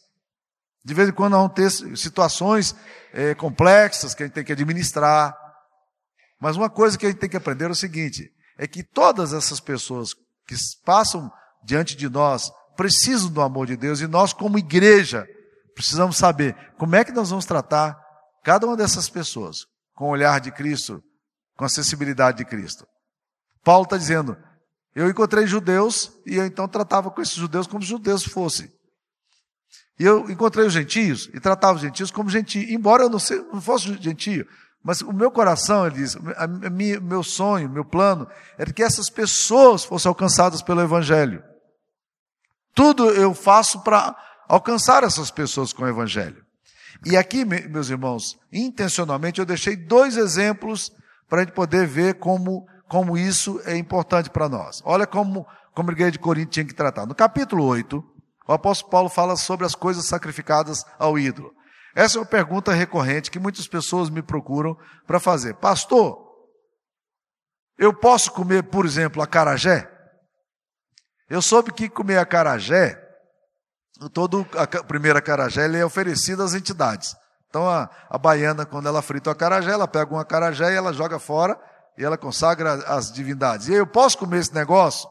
[0.84, 2.74] De vez em quando vão ter situações
[3.12, 5.36] é, complexas que a gente tem que administrar.
[6.40, 9.32] Mas uma coisa que a gente tem que aprender é o seguinte: é que todas
[9.32, 10.14] essas pessoas
[10.46, 11.30] que passam
[11.62, 15.26] diante de nós precisam do amor de Deus e nós, como igreja,
[15.74, 17.98] precisamos saber como é que nós vamos tratar
[18.42, 21.02] cada uma dessas pessoas com o olhar de Cristo,
[21.56, 22.86] com a sensibilidade de Cristo.
[23.62, 24.36] Paulo está dizendo:
[24.94, 28.70] eu encontrei judeus e eu então tratava com esses judeus como judeus fossem.
[30.00, 33.18] E eu encontrei os gentios e tratava os gentios como gentios, embora eu não,
[33.52, 34.46] não fosse gentio,
[34.82, 39.10] mas o meu coração, ele diz, a minha, meu sonho, meu plano, era que essas
[39.10, 41.44] pessoas fossem alcançadas pelo Evangelho.
[42.74, 44.16] Tudo eu faço para
[44.48, 46.42] alcançar essas pessoas com o Evangelho.
[47.04, 50.90] E aqui, meus irmãos, intencionalmente eu deixei dois exemplos
[51.28, 54.80] para a gente poder ver como, como isso é importante para nós.
[54.82, 57.04] Olha como, como a igreja de Corinto tinha que tratar.
[57.04, 58.02] No capítulo 8,
[58.50, 61.54] o apóstolo Paulo fala sobre as coisas sacrificadas ao ídolo.
[61.94, 65.54] Essa é uma pergunta recorrente que muitas pessoas me procuram para fazer.
[65.54, 66.18] Pastor,
[67.78, 69.88] eu posso comer, por exemplo, acarajé?
[71.28, 73.00] Eu soube que comer acarajé,
[74.12, 77.14] todo a primeira acarajé ele é oferecido às entidades.
[77.48, 80.92] Então a, a baiana, quando ela frita o acarajé, ela pega um acarajé e ela
[80.92, 81.56] joga fora
[81.96, 83.68] e ela consagra as divindades.
[83.68, 85.08] E eu posso comer esse negócio?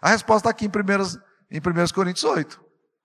[0.00, 2.60] A resposta está aqui em 1, em 1 Coríntios 8.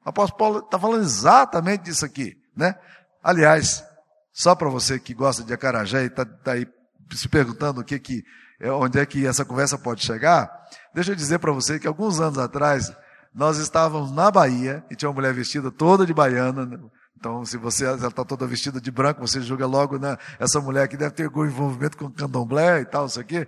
[0.05, 2.75] O apóstolo Paulo está falando exatamente disso aqui né?
[3.23, 3.85] Aliás,
[4.33, 6.65] só para você que gosta de acarajé e está tá aí
[7.13, 8.23] se perguntando o que que,
[8.59, 10.51] é, onde é que essa conversa pode chegar,
[10.93, 12.91] deixa eu dizer para você que alguns anos atrás
[13.33, 16.65] nós estávamos na Bahia e tinha uma mulher vestida toda de baiana.
[16.65, 16.79] Né?
[17.15, 20.17] Então, se você está toda vestida de branco, você julga logo, né?
[20.39, 23.47] Essa mulher que deve ter algum envolvimento com candomblé e tal, isso aqui.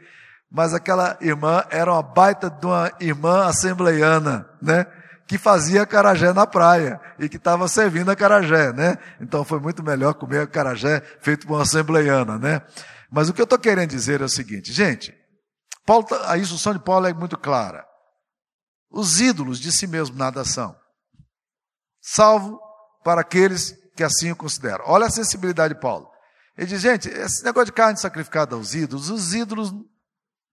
[0.52, 4.86] Mas aquela irmã era uma baita de uma irmã assembleiana, né?
[5.30, 8.98] que fazia carajé na praia e que estava servindo a carajé, né?
[9.22, 12.64] Então foi muito melhor comer carajé feito por uma assembleiana, né?
[13.12, 15.16] Mas o que eu estou querendo dizer é o seguinte, gente,
[15.86, 17.86] Paulo, tá, a instrução de Paulo é muito clara.
[18.90, 20.76] Os ídolos de si mesmo nada são,
[22.02, 22.60] salvo
[23.04, 24.84] para aqueles que assim o consideram.
[24.88, 26.10] Olha a sensibilidade de Paulo.
[26.58, 29.72] Ele diz, gente, esse negócio de carne sacrificada aos ídolos, os ídolos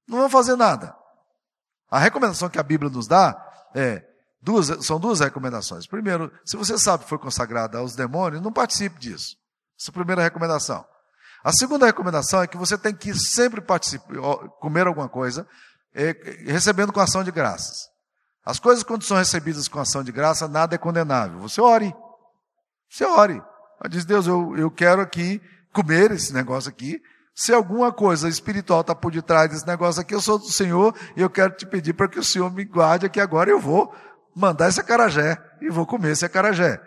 [0.06, 0.94] não vão fazer nada.
[1.90, 3.36] A recomendação que a Bíblia nos dá
[3.74, 4.04] é
[4.46, 5.88] Duas, são duas recomendações.
[5.88, 9.36] Primeiro, se você sabe que foi consagrado aos demônios, não participe disso.
[9.76, 10.86] Essa é a primeira recomendação.
[11.42, 13.60] A segunda recomendação é que você tem que sempre
[14.60, 15.48] comer alguma coisa,
[15.92, 16.12] é,
[16.46, 17.88] recebendo com ação de graças.
[18.44, 21.40] As coisas, quando são recebidas com ação de graça, nada é condenável.
[21.40, 21.92] Você ore.
[22.88, 23.42] Você ore.
[23.90, 25.42] Diz, Deus, eu, eu quero aqui
[25.72, 27.02] comer esse negócio aqui.
[27.38, 31.20] Se alguma coisa espiritual está por detrás desse negócio aqui, eu sou do Senhor e
[31.20, 33.50] eu quero te pedir para que o Senhor me guarde aqui agora.
[33.50, 33.94] Eu vou
[34.34, 36.80] mandar esse acarajé e vou comer esse acarajé.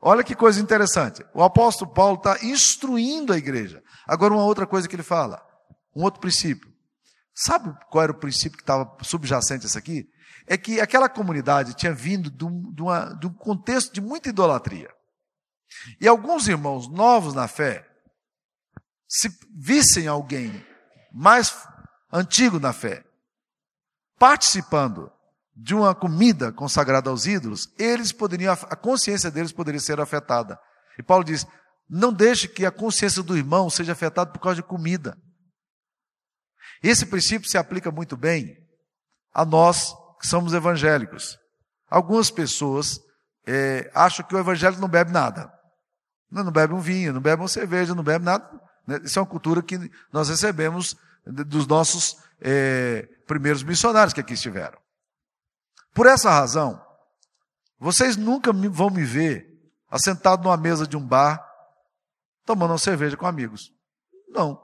[0.00, 1.24] Olha que coisa interessante.
[1.32, 3.80] O apóstolo Paulo está instruindo a igreja.
[4.04, 5.40] Agora, uma outra coisa que ele fala,
[5.94, 6.68] um outro princípio.
[7.32, 10.04] Sabe qual era o princípio que estava subjacente a isso aqui?
[10.48, 14.30] É que aquela comunidade tinha vindo de um, de, uma, de um contexto de muita
[14.30, 14.90] idolatria.
[16.00, 17.86] E alguns irmãos novos na fé
[19.12, 20.64] se vissem alguém
[21.12, 21.54] mais
[22.10, 23.04] antigo na fé,
[24.18, 25.12] participando
[25.54, 30.58] de uma comida consagrada aos ídolos, eles poderiam, a consciência deles poderia ser afetada.
[30.98, 31.46] E Paulo diz:
[31.90, 35.14] não deixe que a consciência do irmão seja afetada por causa de comida.
[36.82, 38.56] Esse princípio se aplica muito bem
[39.34, 41.36] a nós que somos evangélicos.
[41.90, 42.98] Algumas pessoas
[43.46, 45.52] é, acham que o evangélico não bebe nada.
[46.30, 48.48] Não, não bebe um vinho, não bebe uma cerveja, não bebe nada.
[48.86, 49.00] Né?
[49.04, 54.78] Isso é uma cultura que nós recebemos dos nossos é, primeiros missionários que aqui estiveram.
[55.94, 56.82] Por essa razão,
[57.78, 59.52] vocês nunca vão me ver
[59.90, 61.46] assentado numa mesa de um bar
[62.44, 63.72] tomando uma cerveja com amigos.
[64.28, 64.60] Não.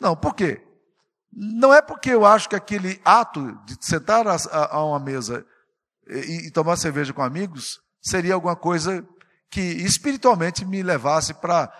[0.00, 0.64] Não, por quê?
[1.32, 4.36] Não é porque eu acho que aquele ato de sentar a,
[4.70, 5.44] a uma mesa
[6.06, 9.06] e, e tomar cerveja com amigos seria alguma coisa
[9.50, 11.72] que espiritualmente me levasse para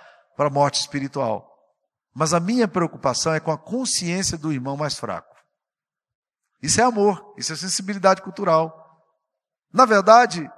[0.46, 1.48] a morte espiritual.
[2.14, 5.36] Mas a minha preocupação é com a consciência do irmão mais fraco.
[6.62, 8.74] Isso é amor, isso é sensibilidade cultural.
[9.72, 10.50] Na verdade,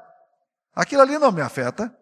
[0.74, 1.94] aquilo ali não me afeta.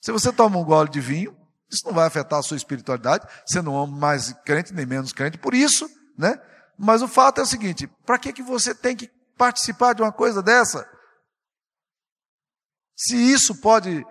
[0.00, 1.36] Se você toma um gole de vinho,
[1.70, 5.38] isso não vai afetar a sua espiritualidade, sendo um homem mais crente nem menos crente,
[5.38, 6.40] por isso, né?
[6.78, 10.12] Mas o fato é o seguinte: para que, que você tem que participar de uma
[10.12, 10.88] coisa dessa?
[12.94, 14.04] Se isso pode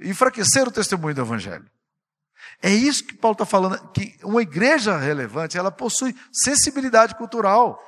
[0.00, 1.70] enfraquecer o testemunho do Evangelho.
[2.62, 7.82] É isso que Paulo está falando, que uma igreja relevante, ela possui sensibilidade cultural.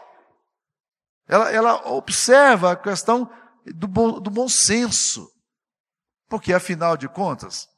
[1.28, 3.30] Ela, ela observa a questão
[3.66, 5.30] do bom, do bom senso.
[6.28, 7.68] Porque, afinal de contas,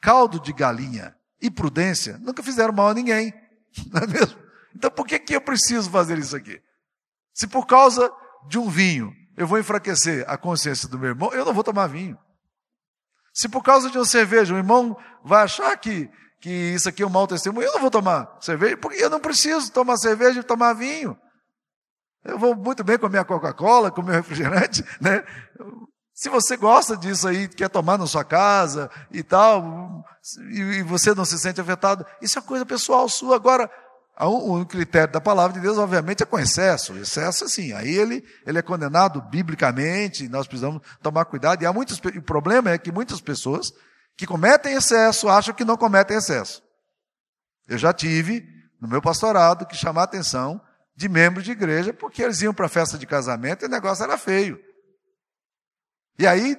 [0.00, 3.32] caldo de galinha e prudência nunca fizeram mal a ninguém.
[3.90, 4.38] Não é mesmo?
[4.76, 6.60] Então, por que, que eu preciso fazer isso aqui?
[7.32, 8.12] Se por causa
[8.46, 11.88] de um vinho eu vou enfraquecer a consciência do meu irmão, eu não vou tomar
[11.88, 12.18] vinho.
[13.34, 16.08] Se por causa de uma cerveja o irmão vai achar que,
[16.40, 19.18] que isso aqui é um mau testemunho, eu não vou tomar cerveja, porque eu não
[19.18, 21.18] preciso tomar cerveja e tomar vinho.
[22.24, 25.24] Eu vou muito bem com a minha Coca-Cola, com o meu refrigerante, né?
[26.14, 30.04] Se você gosta disso aí, quer tomar na sua casa e tal,
[30.52, 33.34] e você não se sente afetado, isso é coisa pessoal sua.
[33.34, 33.68] Agora,
[34.20, 36.96] o critério da palavra de Deus, obviamente, é com excesso.
[36.96, 41.62] Excesso, assim, aí ele, ele é condenado biblicamente, nós precisamos tomar cuidado.
[41.62, 43.72] E há muitos, o problema é que muitas pessoas
[44.16, 46.62] que cometem excesso acham que não cometem excesso.
[47.66, 48.46] Eu já tive,
[48.80, 50.60] no meu pastorado, que chamar a atenção
[50.94, 54.04] de membros de igreja, porque eles iam para a festa de casamento e o negócio
[54.04, 54.60] era feio.
[56.16, 56.56] E aí,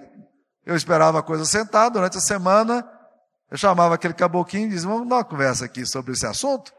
[0.66, 2.86] eu esperava a coisa sentar durante a semana,
[3.50, 6.74] eu chamava aquele caboclinho e dizia, vamos dar uma conversa aqui sobre esse assunto.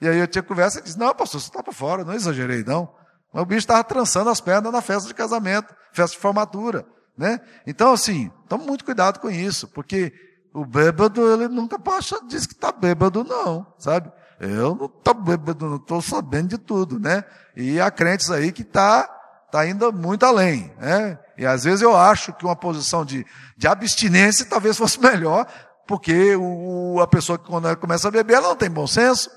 [0.00, 2.62] E aí eu tinha conversa e disse, não, pastor, você está para fora, não exagerei
[2.64, 2.92] não.
[3.32, 7.40] Mas o bicho estava trançando as pernas na festa de casamento, festa de formatura, né?
[7.66, 10.12] Então, assim, tome muito cuidado com isso, porque
[10.54, 14.10] o bêbado, ele nunca passa, diz que está bêbado não, sabe?
[14.40, 17.24] Eu não estou bêbado, não estou sabendo de tudo, né?
[17.56, 19.02] E há crentes aí que está
[19.50, 21.18] tá indo muito além, né?
[21.36, 25.46] E às vezes eu acho que uma posição de, de abstinência talvez fosse melhor,
[25.86, 29.30] porque o, a pessoa que quando ela começa a beber, ela não tem bom senso.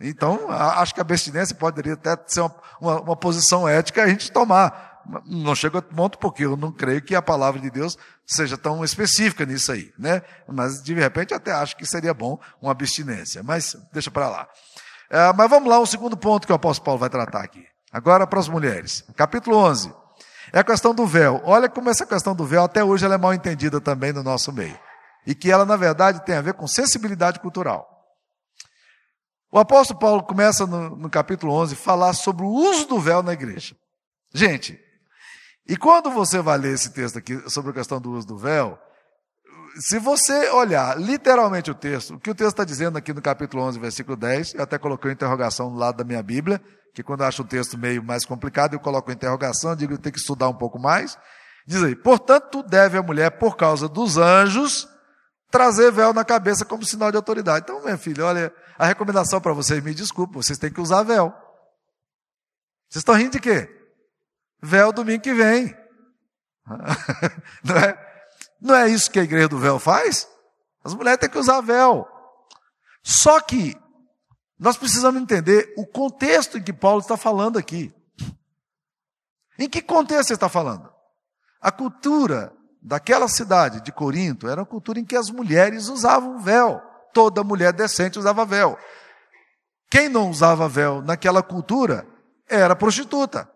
[0.00, 4.30] Então, acho que a abstinência poderia até ser uma, uma, uma posição ética a gente
[4.30, 5.02] tomar.
[5.24, 8.84] Não chega a ponto porque eu não creio que a palavra de Deus seja tão
[8.84, 10.20] específica nisso aí, né?
[10.48, 14.48] Mas de repente até acho que seria bom uma abstinência, mas deixa para lá.
[15.08, 17.64] É, mas vamos lá, um segundo ponto que o apóstolo Paulo vai tratar aqui.
[17.92, 19.04] Agora para as mulheres.
[19.16, 19.94] Capítulo 11.
[20.52, 21.40] É a questão do véu.
[21.44, 24.52] Olha como essa questão do véu até hoje ela é mal entendida também no nosso
[24.52, 24.78] meio.
[25.26, 27.95] E que ela, na verdade, tem a ver com sensibilidade cultural.
[29.56, 33.22] O apóstolo Paulo começa no, no capítulo 11 a falar sobre o uso do véu
[33.22, 33.74] na igreja.
[34.34, 34.78] Gente,
[35.66, 38.78] e quando você vai ler esse texto aqui sobre a questão do uso do véu,
[39.80, 43.62] se você olhar literalmente o texto, o que o texto está dizendo aqui no capítulo
[43.62, 46.60] 11, versículo 10, eu até coloquei uma interrogação no lado da minha Bíblia,
[46.94, 49.96] que quando eu acho um texto meio mais complicado, eu coloco a interrogação, eu digo
[49.96, 51.16] que tem que estudar um pouco mais.
[51.66, 54.86] Diz aí, portanto, deve a mulher, por causa dos anjos,
[55.50, 57.64] trazer véu na cabeça como sinal de autoridade.
[57.64, 61.30] Então, minha filha, olha, a recomendação para vocês, me desculpe, vocês têm que usar véu.
[62.88, 63.68] Vocês estão rindo de quê?
[64.62, 65.76] Véu domingo que vem.
[67.62, 68.06] Não é?
[68.60, 70.28] Não é isso que a igreja do véu faz?
[70.82, 72.06] As mulheres têm que usar véu.
[73.02, 73.76] Só que
[74.58, 77.94] nós precisamos entender o contexto em que Paulo está falando aqui.
[79.58, 80.92] Em que contexto ele está falando?
[81.60, 82.52] A cultura
[82.82, 86.80] daquela cidade de Corinto era uma cultura em que as mulheres usavam véu.
[87.16, 88.78] Toda mulher decente usava véu.
[89.90, 92.06] Quem não usava véu naquela cultura
[92.46, 93.50] era prostituta.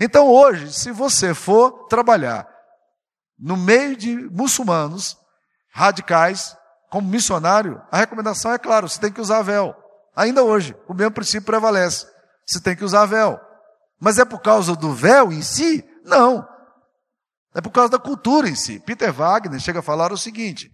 [0.00, 2.48] Então hoje, se você for trabalhar
[3.38, 5.16] no meio de muçulmanos
[5.72, 6.56] radicais,
[6.90, 9.72] como missionário, a recomendação é claro, você tem que usar véu.
[10.16, 12.08] Ainda hoje, o mesmo princípio prevalece.
[12.44, 13.38] Você tem que usar véu.
[14.00, 15.88] Mas é por causa do véu em si?
[16.04, 16.44] Não.
[17.54, 18.80] É por causa da cultura em si.
[18.80, 20.72] Peter Wagner chega a falar o seguinte: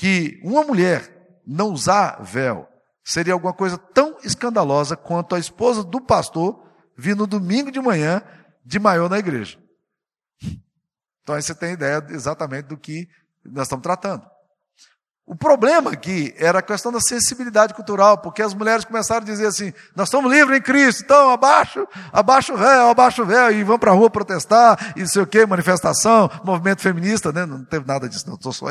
[0.00, 2.66] que uma mulher não usar véu
[3.04, 8.22] seria alguma coisa tão escandalosa quanto a esposa do pastor vir no domingo de manhã
[8.64, 9.58] de maior na igreja.
[11.22, 13.06] Então aí você tem ideia exatamente do que
[13.44, 14.24] nós estamos tratando.
[15.30, 19.46] O problema aqui era a questão da sensibilidade cultural, porque as mulheres começaram a dizer
[19.46, 23.62] assim: nós estamos livres em Cristo, então abaixo, abaixo o véu, abaixo o véu, e
[23.62, 27.46] vão para a rua protestar, e não sei o que, manifestação, movimento feminista, né?
[27.46, 28.66] não teve nada disso, estou só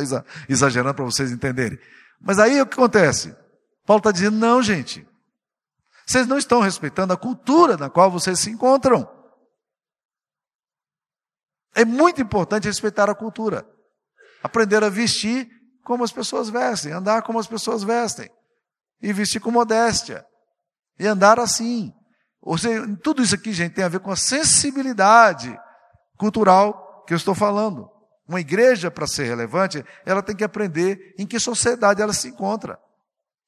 [0.50, 1.80] exagerando para vocês entenderem.
[2.20, 3.34] Mas aí o que acontece?
[3.86, 5.08] Paulo está dizendo: não, gente,
[6.06, 9.10] vocês não estão respeitando a cultura na qual vocês se encontram.
[11.74, 13.66] É muito importante respeitar a cultura,
[14.44, 15.59] aprender a vestir
[15.90, 18.30] como as pessoas vestem, andar como as pessoas vestem,
[19.02, 20.24] e vestir com modéstia,
[21.00, 21.92] e andar assim.
[22.40, 25.60] Ou seja, tudo isso aqui, gente, tem a ver com a sensibilidade
[26.16, 27.90] cultural que eu estou falando.
[28.28, 32.78] Uma igreja, para ser relevante, ela tem que aprender em que sociedade ela se encontra.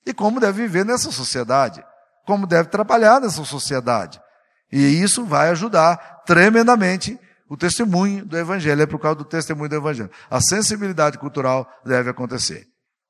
[0.03, 1.85] E como deve viver nessa sociedade.
[2.25, 4.19] Como deve trabalhar nessa sociedade.
[4.71, 7.19] E isso vai ajudar tremendamente
[7.51, 10.09] o testemunho do Evangelho, é por causa do testemunho do Evangelho.
[10.29, 12.65] A sensibilidade cultural deve acontecer.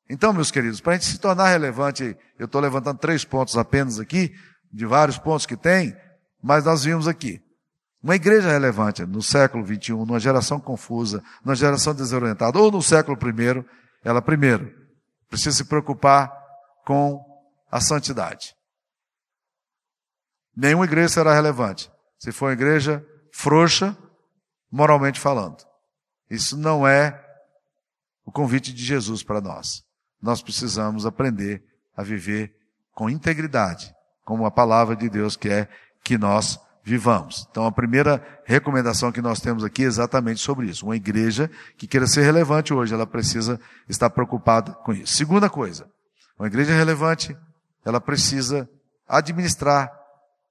[0.09, 3.99] Então, meus queridos, para a gente se tornar relevante, eu estou levantando três pontos apenas
[3.99, 4.33] aqui,
[4.73, 5.95] de vários pontos que tem,
[6.41, 7.39] mas nós vimos aqui.
[8.01, 13.15] Uma igreja relevante no século XXI, numa geração confusa, numa geração desorientada, ou no século
[13.15, 13.63] I,
[14.03, 14.73] ela primeiro
[15.29, 16.33] precisa se preocupar
[16.83, 17.23] com
[17.71, 18.55] a santidade.
[20.57, 23.95] Nenhuma igreja será relevante se for uma igreja frouxa
[24.71, 25.57] moralmente falando.
[26.29, 27.19] Isso não é
[28.25, 29.83] o convite de Jesus para nós.
[30.21, 31.63] Nós precisamos aprender
[31.95, 32.55] a viver
[32.93, 33.93] com integridade,
[34.23, 35.69] como a palavra de Deus quer
[36.03, 37.47] que nós vivamos.
[37.49, 40.85] Então, a primeira recomendação que nós temos aqui é exatamente sobre isso.
[40.85, 45.15] Uma igreja que queira ser relevante hoje, ela precisa estar preocupada com isso.
[45.15, 45.89] Segunda coisa,
[46.37, 47.37] uma igreja relevante,
[47.85, 48.69] ela precisa
[49.07, 49.91] administrar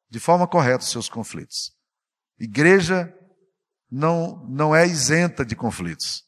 [0.08, 1.72] de forma correta os seus conflitos.
[2.38, 3.12] Igreja
[3.90, 6.24] não, não é isenta de conflitos.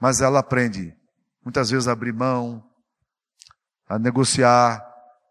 [0.00, 0.94] Mas ela aprende,
[1.44, 2.64] muitas vezes, a abrir mão,
[3.88, 4.84] a negociar,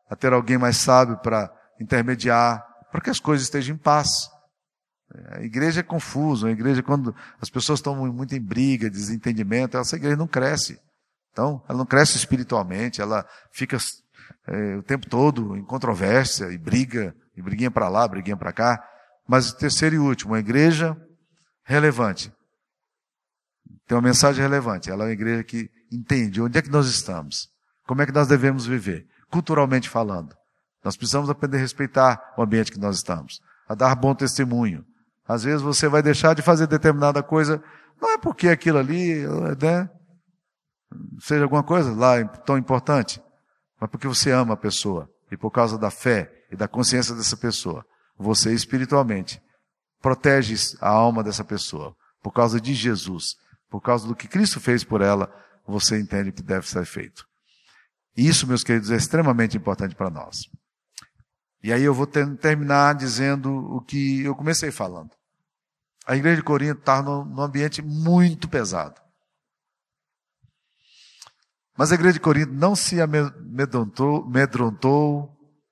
[0.09, 4.09] a ter alguém mais sábio para intermediar, para que as coisas estejam em paz.
[5.31, 9.95] A igreja é confusa, a igreja, quando as pessoas estão muito em briga, desentendimento, essa
[9.95, 10.79] igreja não cresce.
[11.31, 13.77] Então, ela não cresce espiritualmente, ela fica
[14.47, 18.83] é, o tempo todo em controvérsia e briga, e briguinha para lá, briguinha para cá.
[19.27, 20.97] Mas terceiro e último, a igreja
[21.67, 22.31] relevante.
[23.85, 24.89] Tem uma mensagem relevante.
[24.89, 27.49] Ela é uma igreja que entende onde é que nós estamos,
[27.85, 30.35] como é que nós devemos viver, culturalmente falando.
[30.83, 34.85] Nós precisamos aprender a respeitar o ambiente que nós estamos, a dar bom testemunho.
[35.27, 37.61] Às vezes você vai deixar de fazer determinada coisa,
[38.01, 39.25] não é porque aquilo ali,
[39.61, 39.89] né,
[41.19, 43.21] seja alguma coisa lá tão importante,
[43.79, 47.35] mas porque você ama a pessoa e por causa da fé e da consciência dessa
[47.35, 47.85] pessoa,
[48.17, 49.41] você espiritualmente
[50.01, 51.95] protege a alma dessa pessoa.
[52.21, 53.35] Por causa de Jesus,
[53.69, 55.33] por causa do que Cristo fez por ela,
[55.65, 57.25] você entende que deve ser feito.
[58.15, 60.49] E isso, meus queridos, é extremamente importante para nós.
[61.61, 65.11] E aí eu vou ter, terminar dizendo o que eu comecei falando.
[66.05, 69.01] A igreja de Corinto estava num ambiente muito pesado.
[71.77, 74.25] Mas a igreja de Corinto não se amedrontou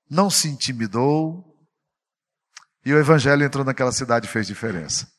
[0.08, 1.45] não se intimidou,
[2.86, 5.10] e o evangelho entrou naquela cidade e fez diferença.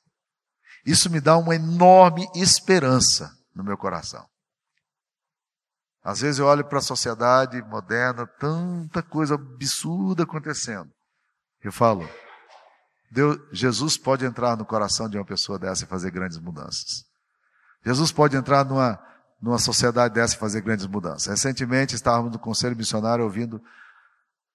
[0.86, 4.26] Isso me dá uma enorme esperança no meu coração.
[6.02, 10.90] Às vezes eu olho para a sociedade moderna, tanta coisa absurda acontecendo.
[11.62, 12.10] Eu falo,
[13.12, 17.04] Deus, Jesus pode entrar no coração de uma pessoa dessa e fazer grandes mudanças.
[17.86, 18.98] Jesus pode entrar numa,
[19.42, 21.26] numa sociedade dessa e fazer grandes mudanças.
[21.26, 23.62] Recentemente estávamos no Conselho Missionário ouvindo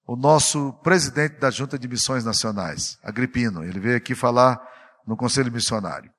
[0.07, 3.65] o nosso presidente da Junta de Missões Nacionais, Agripino.
[3.65, 4.61] Ele veio aqui falar
[5.07, 6.11] no Conselho Missionário.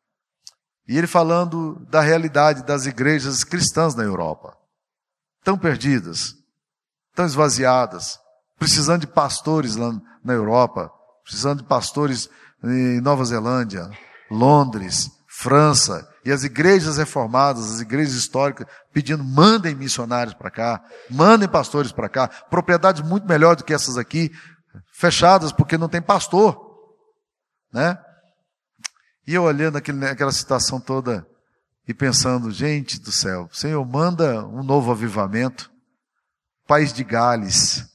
[0.87, 4.57] E ele falando da realidade das igrejas cristãs na Europa.
[5.43, 6.35] Tão perdidas,
[7.15, 8.19] tão esvaziadas,
[8.57, 10.91] precisando de pastores lá na Europa,
[11.23, 12.29] precisando de pastores
[12.63, 13.89] em Nova Zelândia,
[14.29, 21.47] Londres, França, e as igrejas reformadas, as igrejas históricas, pedindo, mandem missionários para cá, mandem
[21.47, 24.31] pastores para cá, propriedades muito melhores do que essas aqui,
[24.93, 26.57] fechadas porque não tem pastor,
[27.71, 27.97] né?
[29.25, 31.25] E eu olhando aquele, aquela situação toda,
[31.87, 35.71] e pensando, gente do céu, Senhor, manda um novo avivamento.
[36.65, 37.85] País de Gales,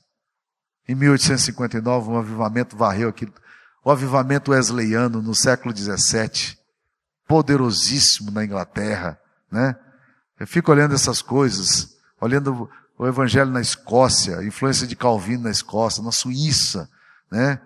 [0.87, 3.33] em 1859, um avivamento varreu aquilo.
[3.83, 6.58] O avivamento wesleyano no século XVII,
[7.29, 9.19] poderosíssimo na Inglaterra,
[9.53, 9.77] né?
[10.41, 12.69] Eu fico olhando essas coisas, olhando
[12.99, 16.89] o evangelho na Escócia, a influência de Calvino na Escócia, na Suíça,
[17.31, 17.61] né?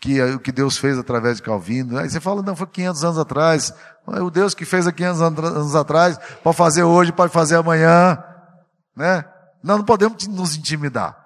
[0.00, 1.98] Que, o que Deus fez através de Calvino.
[1.98, 3.74] Aí você fala, não, foi 500 anos atrás.
[4.06, 8.22] O Deus que fez há 500 anos atrás, pode fazer hoje, pode fazer amanhã,
[8.96, 9.24] né?
[9.62, 11.20] Nós não podemos nos intimidar.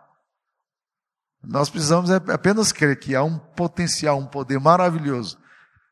[1.43, 5.39] Nós precisamos é apenas crer que há um potencial, um poder maravilhoso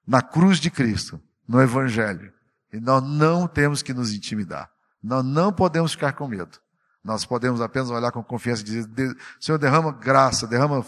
[0.07, 2.33] na cruz de Cristo, no Evangelho.
[2.73, 4.71] E nós não temos que nos intimidar.
[5.03, 6.59] Nós não podemos ficar com medo.
[7.05, 10.85] Nós podemos apenas olhar com confiança e dizer, Senhor, derrama graça, derrama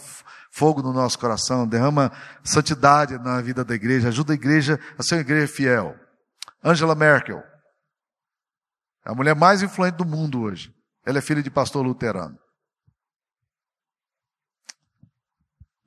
[0.51, 2.11] fogo no nosso coração, derrama
[2.43, 5.95] santidade na vida da igreja, ajuda a igreja a ser uma igreja fiel.
[6.65, 7.43] Angela Merkel,
[9.05, 10.75] a mulher mais influente do mundo hoje.
[11.05, 12.39] Ela é filha de pastor luterano.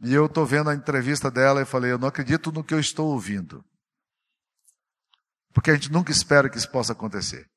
[0.02, 2.80] E eu estou vendo a entrevista dela e falei, eu não acredito no que eu
[2.80, 3.66] estou ouvindo.
[5.54, 7.50] Porque a gente nunca espera que isso possa acontecer.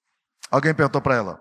[0.51, 1.40] Alguém perguntou para ela: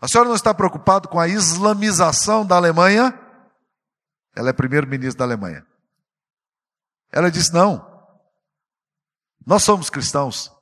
[0.00, 3.18] A senhora não está preocupada com a islamização da Alemanha?
[4.34, 5.66] Ela é primeiro-ministro da Alemanha.
[7.10, 7.88] Ela disse: Não.
[9.46, 10.52] Nós somos cristãos.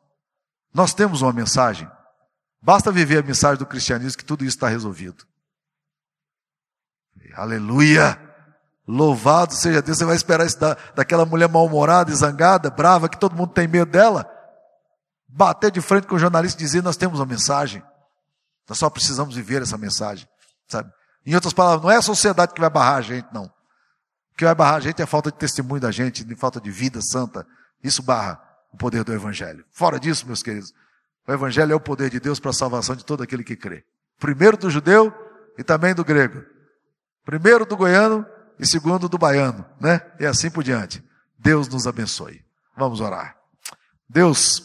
[0.73, 1.91] Nós temos uma mensagem.
[2.61, 5.27] Basta viver a mensagem do cristianismo que tudo isso está resolvido.
[7.35, 8.28] Aleluia!
[8.89, 9.99] Louvado seja Deus.
[9.99, 13.69] Você vai esperar isso da, daquela mulher mal-humorada e zangada, brava, que todo mundo tem
[13.69, 14.29] medo dela?
[15.29, 17.83] bater de frente com o jornalista e dizer: Nós temos uma mensagem,
[18.69, 20.27] nós só precisamos viver essa mensagem,
[20.67, 20.91] sabe?
[21.27, 23.45] Em outras palavras, não é a sociedade que vai barrar a gente, não.
[23.45, 26.61] O que vai barrar a gente é a falta de testemunho da gente, de falta
[26.61, 27.47] de vida santa.
[27.83, 28.41] Isso barra
[28.73, 29.65] o poder do Evangelho.
[29.71, 30.73] Fora disso, meus queridos,
[31.27, 33.85] o Evangelho é o poder de Deus para a salvação de todo aquele que crê.
[34.19, 35.13] Primeiro do judeu
[35.59, 36.43] e também do grego.
[37.25, 38.25] Primeiro do goiano
[38.59, 40.01] e segundo do baiano, né?
[40.19, 41.03] E assim por diante.
[41.39, 42.43] Deus nos abençoe.
[42.77, 43.37] Vamos orar.
[44.09, 44.63] Deus,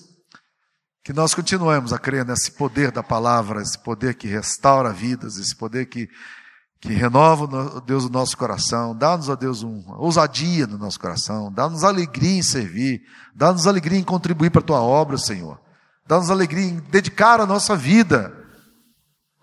[1.04, 5.56] que nós continuemos a crer nesse poder da palavra, esse poder que restaura vidas, esse
[5.56, 6.10] poder que,
[6.80, 8.96] que renova, Deus, o nosso coração.
[8.96, 11.52] Dá-nos, ó Deus, uma ousadia no nosso coração.
[11.52, 13.04] Dá-nos alegria em servir.
[13.36, 15.60] Dá-nos alegria em contribuir para a tua obra, Senhor.
[16.08, 18.34] Dá-nos alegria em dedicar a nossa vida.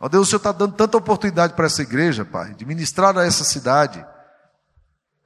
[0.01, 3.25] Ó Deus, o Senhor está dando tanta oportunidade para essa igreja, Pai, de ministrar a
[3.25, 4.05] essa cidade.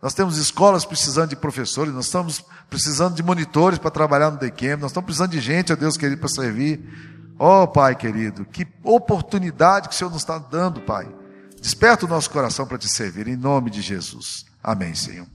[0.05, 4.77] Nós temos escolas precisando de professores, nós estamos precisando de monitores para trabalhar no DECAM,
[4.77, 6.79] nós estamos precisando de gente, ó Deus querido, para servir.
[7.39, 11.09] Ó oh, Pai querido, que oportunidade que o Senhor nos está dando, Pai.
[11.59, 14.45] Desperta o nosso coração para te servir, em nome de Jesus.
[14.63, 15.27] Amém, Senhor.